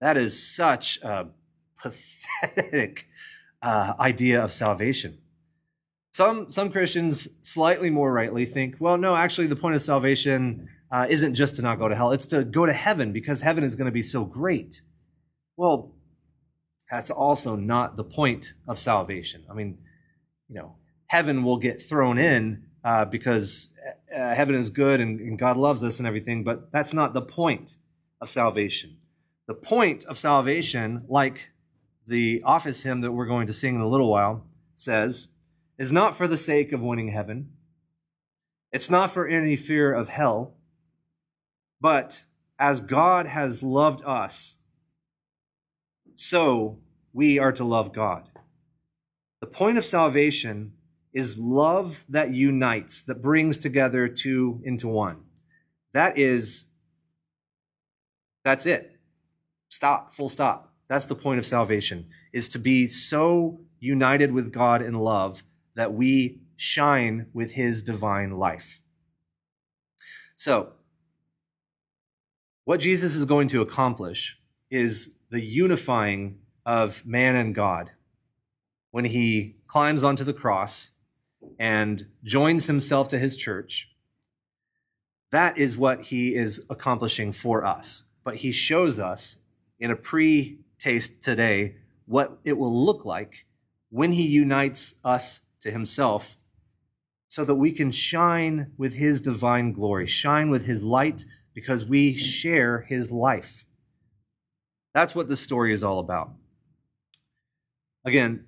That 0.00 0.16
is 0.16 0.40
such 0.40 1.00
a 1.02 1.28
pathetic 1.80 3.06
uh, 3.62 3.94
idea 4.00 4.42
of 4.42 4.52
salvation. 4.52 5.18
Some 6.10 6.50
some 6.50 6.70
Christians 6.70 7.28
slightly 7.40 7.90
more 7.90 8.12
rightly 8.12 8.46
think, 8.46 8.76
well, 8.80 8.96
no, 8.96 9.14
actually, 9.14 9.46
the 9.46 9.56
point 9.56 9.76
of 9.76 9.82
salvation 9.82 10.68
uh, 10.90 11.06
isn't 11.08 11.34
just 11.34 11.54
to 11.56 11.62
not 11.62 11.78
go 11.78 11.88
to 11.88 11.94
hell; 11.94 12.10
it's 12.10 12.26
to 12.26 12.42
go 12.42 12.66
to 12.66 12.72
heaven 12.72 13.12
because 13.12 13.42
heaven 13.42 13.62
is 13.62 13.76
going 13.76 13.86
to 13.86 13.92
be 13.92 14.02
so 14.02 14.24
great. 14.24 14.82
Well, 15.56 15.94
that's 16.90 17.10
also 17.10 17.56
not 17.56 17.96
the 17.96 18.04
point 18.04 18.54
of 18.66 18.78
salvation. 18.78 19.44
I 19.50 19.54
mean, 19.54 19.78
you 20.48 20.56
know, 20.56 20.76
heaven 21.06 21.42
will 21.42 21.58
get 21.58 21.80
thrown 21.80 22.18
in 22.18 22.64
uh, 22.84 23.04
because 23.04 23.74
uh, 24.14 24.34
heaven 24.34 24.54
is 24.54 24.70
good 24.70 25.00
and, 25.00 25.20
and 25.20 25.38
God 25.38 25.56
loves 25.56 25.82
us 25.82 25.98
and 25.98 26.06
everything, 26.06 26.44
but 26.44 26.72
that's 26.72 26.92
not 26.92 27.12
the 27.12 27.22
point 27.22 27.76
of 28.20 28.28
salvation. 28.28 28.96
The 29.46 29.54
point 29.54 30.04
of 30.04 30.18
salvation, 30.18 31.04
like 31.08 31.50
the 32.06 32.42
office 32.44 32.82
hymn 32.82 33.00
that 33.00 33.12
we're 33.12 33.26
going 33.26 33.46
to 33.46 33.52
sing 33.52 33.74
in 33.74 33.80
a 33.80 33.88
little 33.88 34.10
while 34.10 34.46
says, 34.74 35.28
is 35.78 35.92
not 35.92 36.16
for 36.16 36.26
the 36.26 36.36
sake 36.36 36.72
of 36.72 36.80
winning 36.80 37.08
heaven. 37.08 37.50
It's 38.72 38.90
not 38.90 39.10
for 39.10 39.26
any 39.26 39.56
fear 39.56 39.92
of 39.92 40.08
hell, 40.08 40.54
but 41.80 42.24
as 42.58 42.80
God 42.80 43.26
has 43.26 43.62
loved 43.62 44.02
us, 44.04 44.57
so 46.18 46.80
we 47.12 47.38
are 47.38 47.52
to 47.52 47.62
love 47.62 47.92
God. 47.92 48.28
The 49.40 49.46
point 49.46 49.78
of 49.78 49.84
salvation 49.84 50.72
is 51.12 51.38
love 51.38 52.04
that 52.08 52.32
unites, 52.32 53.04
that 53.04 53.22
brings 53.22 53.56
together 53.56 54.08
two 54.08 54.60
into 54.64 54.88
one. 54.88 55.18
That 55.92 56.18
is, 56.18 56.66
that's 58.44 58.66
it. 58.66 58.98
Stop, 59.68 60.10
full 60.12 60.28
stop. 60.28 60.74
That's 60.88 61.06
the 61.06 61.14
point 61.14 61.38
of 61.38 61.46
salvation, 61.46 62.08
is 62.32 62.48
to 62.48 62.58
be 62.58 62.88
so 62.88 63.60
united 63.78 64.32
with 64.32 64.52
God 64.52 64.82
in 64.82 64.94
love 64.94 65.44
that 65.76 65.92
we 65.94 66.40
shine 66.56 67.26
with 67.32 67.52
his 67.52 67.80
divine 67.80 68.32
life. 68.32 68.80
So, 70.34 70.72
what 72.64 72.80
Jesus 72.80 73.14
is 73.14 73.24
going 73.24 73.46
to 73.48 73.60
accomplish 73.60 74.37
is 74.70 75.14
the 75.30 75.40
unifying 75.40 76.38
of 76.64 77.04
man 77.06 77.36
and 77.36 77.54
God 77.54 77.90
when 78.90 79.04
he 79.04 79.56
climbs 79.66 80.02
onto 80.02 80.24
the 80.24 80.32
cross 80.32 80.90
and 81.58 82.06
joins 82.24 82.66
himself 82.66 83.08
to 83.08 83.18
his 83.18 83.36
church, 83.36 83.90
that 85.30 85.58
is 85.58 85.76
what 85.76 86.06
he 86.06 86.34
is 86.34 86.64
accomplishing 86.70 87.32
for 87.32 87.64
us. 87.64 88.04
But 88.24 88.36
he 88.36 88.52
shows 88.52 88.98
us 88.98 89.38
in 89.78 89.90
a 89.90 89.96
pre 89.96 90.60
taste 90.78 91.22
today 91.22 91.76
what 92.06 92.38
it 92.44 92.56
will 92.56 92.74
look 92.74 93.04
like 93.04 93.46
when 93.90 94.12
he 94.12 94.22
unites 94.22 94.94
us 95.04 95.42
to 95.60 95.70
himself 95.70 96.36
so 97.26 97.44
that 97.44 97.56
we 97.56 97.72
can 97.72 97.90
shine 97.90 98.72
with 98.78 98.94
his 98.94 99.20
divine 99.20 99.72
glory, 99.72 100.06
shine 100.06 100.50
with 100.50 100.64
his 100.66 100.82
light 100.82 101.26
because 101.52 101.84
we 101.84 102.16
share 102.16 102.80
his 102.80 103.10
life. 103.10 103.64
That's 104.94 105.14
what 105.14 105.28
this 105.28 105.40
story 105.40 105.72
is 105.72 105.84
all 105.84 105.98
about. 105.98 106.32
Again, 108.04 108.46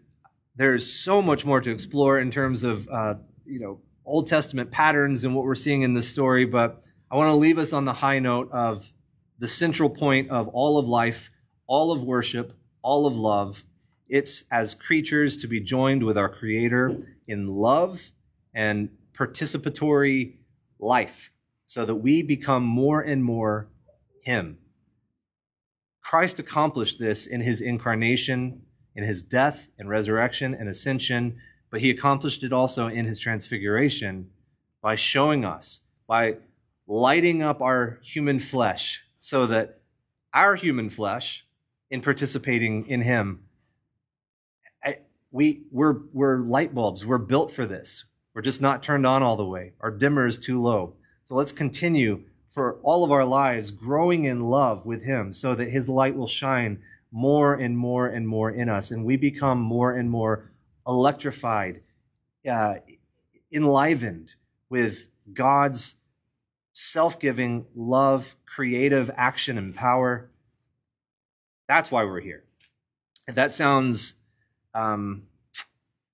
there's 0.57 0.91
so 0.91 1.23
much 1.23 1.45
more 1.45 1.61
to 1.61 1.71
explore 1.71 2.19
in 2.19 2.31
terms 2.31 2.65
of 2.65 2.89
uh, 2.89 3.15
you 3.45 3.61
know 3.61 3.81
Old 4.05 4.27
Testament 4.27 4.71
patterns 4.71 5.25
and 5.25 5.35
what 5.35 5.45
we're 5.45 5.55
seeing 5.55 5.83
in 5.83 5.95
this 5.95 6.09
story, 6.09 6.45
but 6.45 6.83
I 7.11 7.17
want 7.17 7.29
to 7.29 7.35
leave 7.35 7.59
us 7.59 7.73
on 7.73 7.85
the 7.85 7.93
high 7.93 8.19
note 8.19 8.51
of 8.53 8.93
the 9.39 9.49
central 9.49 9.91
point 9.91 10.31
of 10.31 10.49
all 10.49 10.79
of 10.79 10.87
life, 10.87 11.31
all 11.67 11.93
of 11.93 12.05
worship, 12.05 12.53
all 12.83 13.07
of 13.07 13.17
love. 13.17 13.65
It's 14.09 14.45
as 14.51 14.75
creatures 14.75 15.37
to 15.39 15.47
be 15.47 15.61
joined 15.61 16.03
with 16.03 16.19
our 16.19 16.29
Creator 16.29 16.99
in 17.27 17.47
love 17.47 18.13
and 18.53 18.91
participatory 19.17 20.39
life 20.79 21.31
so 21.65 21.85
that 21.85 21.97
we 21.97 22.23
become 22.23 22.65
more 22.65 23.01
and 23.01 23.23
more 23.23 23.69
Him. 24.25 24.59
Christ 26.03 26.39
accomplished 26.39 26.99
this 26.99 27.27
in 27.27 27.41
His 27.41 27.61
incarnation 27.61 28.63
in 28.95 29.05
his 29.05 29.23
death 29.23 29.69
and 29.79 29.89
resurrection 29.89 30.55
and 30.55 30.69
ascension, 30.69 31.39
but 31.71 31.81
he 31.81 31.91
accomplished 31.91 32.43
it 32.43 32.53
also 32.53 32.87
in 32.87 33.07
his 33.07 33.19
transfiguration 33.19 34.31
by 34.83 34.95
showing 34.95 35.45
us, 35.45 35.81
by 36.07 36.37
lighting 36.87 37.43
up 37.43 37.61
our 37.61 37.99
human 38.03 38.41
flesh 38.41 39.03
so 39.17 39.47
that 39.47 39.81
our 40.35 40.55
human 40.55 40.91
flesh, 40.91 41.47
in 41.91 42.01
participating 42.01 42.87
in 42.87 43.03
him, 43.03 43.43
we, 45.33 45.63
we're, 45.71 46.01
we're 46.13 46.39
light 46.39 46.75
bulbs. 46.75 47.07
We're 47.07 47.19
built 47.19 47.53
for 47.53 47.65
this. 47.67 48.05
We're 48.35 48.43
just 48.43 48.61
not 48.61 48.83
turned 48.83 49.07
on 49.07 49.23
all 49.23 49.37
the 49.37 49.47
way. 49.47 49.73
Our 49.81 49.91
dimmer 49.91 50.27
is 50.27 50.39
too 50.39 50.61
low. 50.61 50.95
So 51.23 51.37
let's 51.37 51.53
continue 51.53 52.25
for 52.51 52.75
all 52.83 53.05
of 53.05 53.13
our 53.13 53.25
lives 53.25 53.71
growing 53.71 54.25
in 54.25 54.41
love 54.51 54.85
with 54.85 55.05
him 55.05 55.33
so 55.33 55.55
that 55.55 55.71
his 55.71 55.89
light 55.89 56.17
will 56.17 56.27
shine 56.27 56.83
more 57.13 57.55
and 57.55 57.79
more 57.79 58.07
and 58.09 58.29
more 58.29 58.51
in 58.51 58.69
us, 58.69 58.91
and 58.91 59.05
we 59.05 59.17
become 59.17 59.59
more 59.59 59.93
and 59.93 60.11
more 60.11 60.51
electrified, 60.87 61.81
uh, 62.49 62.75
enlivened 63.53 64.35
with 64.69 65.09
God's 65.33 65.97
self 66.73 67.19
giving 67.19 67.67
love, 67.75 68.37
creative 68.47 69.11
action, 69.17 69.59
and 69.59 69.75
power. 69.75 70.31
That's 71.69 71.91
why 71.91 72.05
we're 72.05 72.21
here. 72.21 72.45
If 73.27 73.35
that 73.37 73.53
sounds 73.53 74.15
um, 74.75 75.27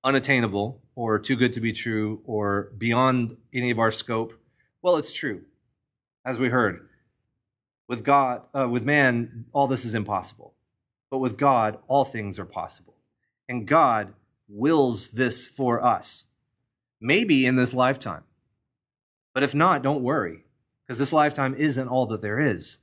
unattainable 0.05 0.81
or 0.95 1.19
too 1.19 1.37
good 1.37 1.53
to 1.55 1.61
be 1.61 1.73
true 1.73 2.21
or 2.25 2.73
beyond 2.77 3.37
any 3.53 3.71
of 3.71 3.79
our 3.79 3.93
scope, 3.93 4.35
well, 4.83 4.97
it's 4.97 5.13
true. 5.13 5.43
As 6.27 6.41
we 6.41 6.49
heard, 6.49 6.89
with 7.87 8.03
God, 8.03 8.43
uh, 8.53 8.69
with 8.69 8.85
man, 8.85 9.45
all 9.53 9.69
this 9.69 9.85
is 9.85 9.95
impossible. 9.95 10.55
But 11.09 11.19
with 11.19 11.39
God, 11.39 11.79
all 11.87 12.05
things 12.05 12.41
are 12.41 12.45
possible. 12.45 12.97
And 13.49 13.65
God 13.65 14.13
wills 14.49 15.11
this 15.13 15.47
for 15.47 15.81
us. 15.81 16.25
Maybe 17.01 17.47
in 17.47 17.55
this 17.55 17.73
lifetime. 17.73 18.25
But 19.35 19.45
if 19.45 19.55
not, 19.55 19.85
don't 19.85 20.03
worry. 20.03 20.43
because 20.85 20.99
this 20.99 21.13
lifetime 21.13 21.55
isn't 21.55 21.89
all 21.89 22.07
that 22.07 22.23
there 22.23 22.41
is. 22.41 22.79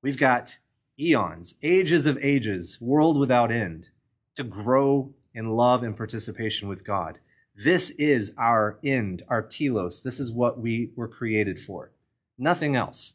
We've 0.00 0.18
got 0.18 0.58
eons, 0.98 1.54
ages 1.62 2.06
of 2.06 2.18
ages, 2.22 2.80
world 2.80 3.18
without 3.18 3.50
end 3.50 3.88
to 4.36 4.44
grow 4.44 5.12
in 5.34 5.50
love 5.50 5.82
and 5.82 5.96
participation 5.96 6.68
with 6.68 6.84
God. 6.84 7.18
This 7.56 7.90
is 7.90 8.32
our 8.38 8.78
end, 8.84 9.24
our 9.28 9.42
telos. 9.42 10.02
This 10.02 10.20
is 10.20 10.32
what 10.32 10.60
we 10.60 10.90
were 10.94 11.08
created 11.08 11.58
for. 11.58 11.90
Nothing 12.38 12.76
else. 12.76 13.14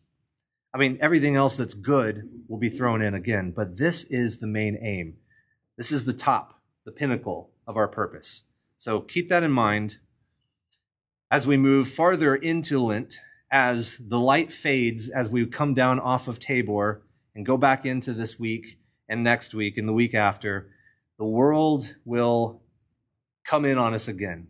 I 0.73 0.77
mean, 0.77 0.97
everything 1.01 1.35
else 1.35 1.57
that's 1.57 1.73
good 1.73 2.29
will 2.47 2.57
be 2.57 2.69
thrown 2.69 3.01
in 3.01 3.13
again, 3.13 3.51
but 3.55 3.77
this 3.77 4.03
is 4.05 4.39
the 4.39 4.47
main 4.47 4.77
aim. 4.81 5.17
This 5.77 5.91
is 5.91 6.05
the 6.05 6.13
top, 6.13 6.61
the 6.85 6.91
pinnacle 6.91 7.51
of 7.67 7.75
our 7.75 7.87
purpose. 7.87 8.43
So 8.77 9.01
keep 9.01 9.29
that 9.29 9.43
in 9.43 9.51
mind 9.51 9.97
as 11.29 11.47
we 11.47 11.57
move 11.57 11.87
farther 11.87 12.35
into 12.35 12.79
Lent, 12.79 13.15
as 13.51 13.97
the 13.97 14.19
light 14.19 14.51
fades, 14.51 15.09
as 15.09 15.29
we 15.29 15.45
come 15.45 15.73
down 15.73 15.99
off 15.99 16.27
of 16.27 16.39
Tabor 16.39 17.03
and 17.35 17.45
go 17.45 17.57
back 17.57 17.85
into 17.85 18.13
this 18.13 18.39
week 18.39 18.79
and 19.07 19.23
next 19.23 19.53
week 19.53 19.77
and 19.77 19.87
the 19.87 19.93
week 19.93 20.13
after, 20.13 20.69
the 21.17 21.25
world 21.25 21.95
will 22.05 22.61
come 23.45 23.65
in 23.65 23.77
on 23.77 23.93
us 23.93 24.07
again. 24.07 24.47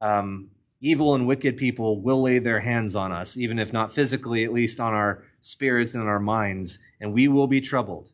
Um, 0.00 0.50
evil 0.80 1.14
and 1.14 1.26
wicked 1.26 1.56
people 1.56 2.00
will 2.00 2.22
lay 2.22 2.38
their 2.38 2.60
hands 2.60 2.94
on 2.94 3.12
us, 3.12 3.36
even 3.36 3.58
if 3.58 3.72
not 3.72 3.92
physically, 3.92 4.44
at 4.44 4.52
least 4.52 4.78
on 4.78 4.94
our 4.94 5.24
spirits 5.40 5.94
and 5.94 6.08
our 6.08 6.20
minds, 6.20 6.78
and 7.00 7.12
we 7.12 7.28
will 7.28 7.46
be 7.46 7.60
troubled. 7.60 8.10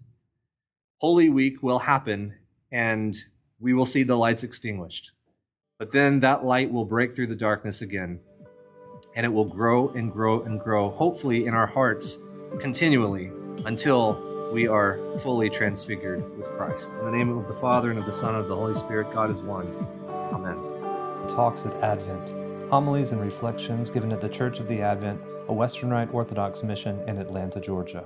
Holy 0.99 1.29
Week 1.29 1.63
will 1.63 1.81
happen, 1.81 2.35
and 2.73 3.17
we 3.61 3.75
will 3.75 3.87
see 3.87 4.03
the 4.03 4.17
lights 4.17 4.43
extinguished. 4.43 5.13
But 5.79 5.93
then 5.93 6.21
that 6.21 6.45
light 6.45 6.73
will 6.73 6.85
break 6.85 7.15
through 7.15 7.27
the 7.27 7.37
darkness 7.37 7.83
again, 7.83 8.21
and 9.15 9.27
it 9.27 9.33
will 9.33 9.45
grow 9.45 9.91
and 9.91 10.11
grow 10.11 10.43
and 10.43 10.59
grow, 10.59 10.91
hopefully 10.91 11.47
in 11.47 11.55
our 11.55 11.67
hearts 11.67 12.17
continually 12.61 13.31
until 13.67 14.51
we 14.53 14.69
are 14.69 15.01
fully 15.19 15.51
transfigured 15.51 16.39
with 16.39 16.49
Christ. 16.51 16.93
In 16.93 17.05
the 17.05 17.11
name 17.11 17.37
of 17.37 17.49
the 17.49 17.55
Father, 17.55 17.91
and 17.91 17.99
of 17.99 18.07
the 18.07 18.13
Son, 18.13 18.35
and 18.35 18.43
of 18.43 18.49
the 18.49 18.57
Holy 18.57 18.75
Spirit, 18.75 19.13
God 19.13 19.31
is 19.31 19.43
one. 19.43 19.67
Amen. 20.33 20.57
Talks 21.29 21.67
at 21.67 21.75
Advent 21.83 22.44
Homilies 22.75 23.13
and 23.13 23.21
Reflections 23.21 23.89
given 23.89 24.11
at 24.11 24.21
the 24.21 24.29
Church 24.29 24.59
of 24.59 24.67
the 24.67 24.83
Advent, 24.83 25.21
a 25.47 25.53
Western 25.53 25.91
Rite 25.91 26.13
Orthodox 26.13 26.65
mission 26.65 26.99
in 27.07 27.19
Atlanta, 27.19 27.61
Georgia. 27.61 28.05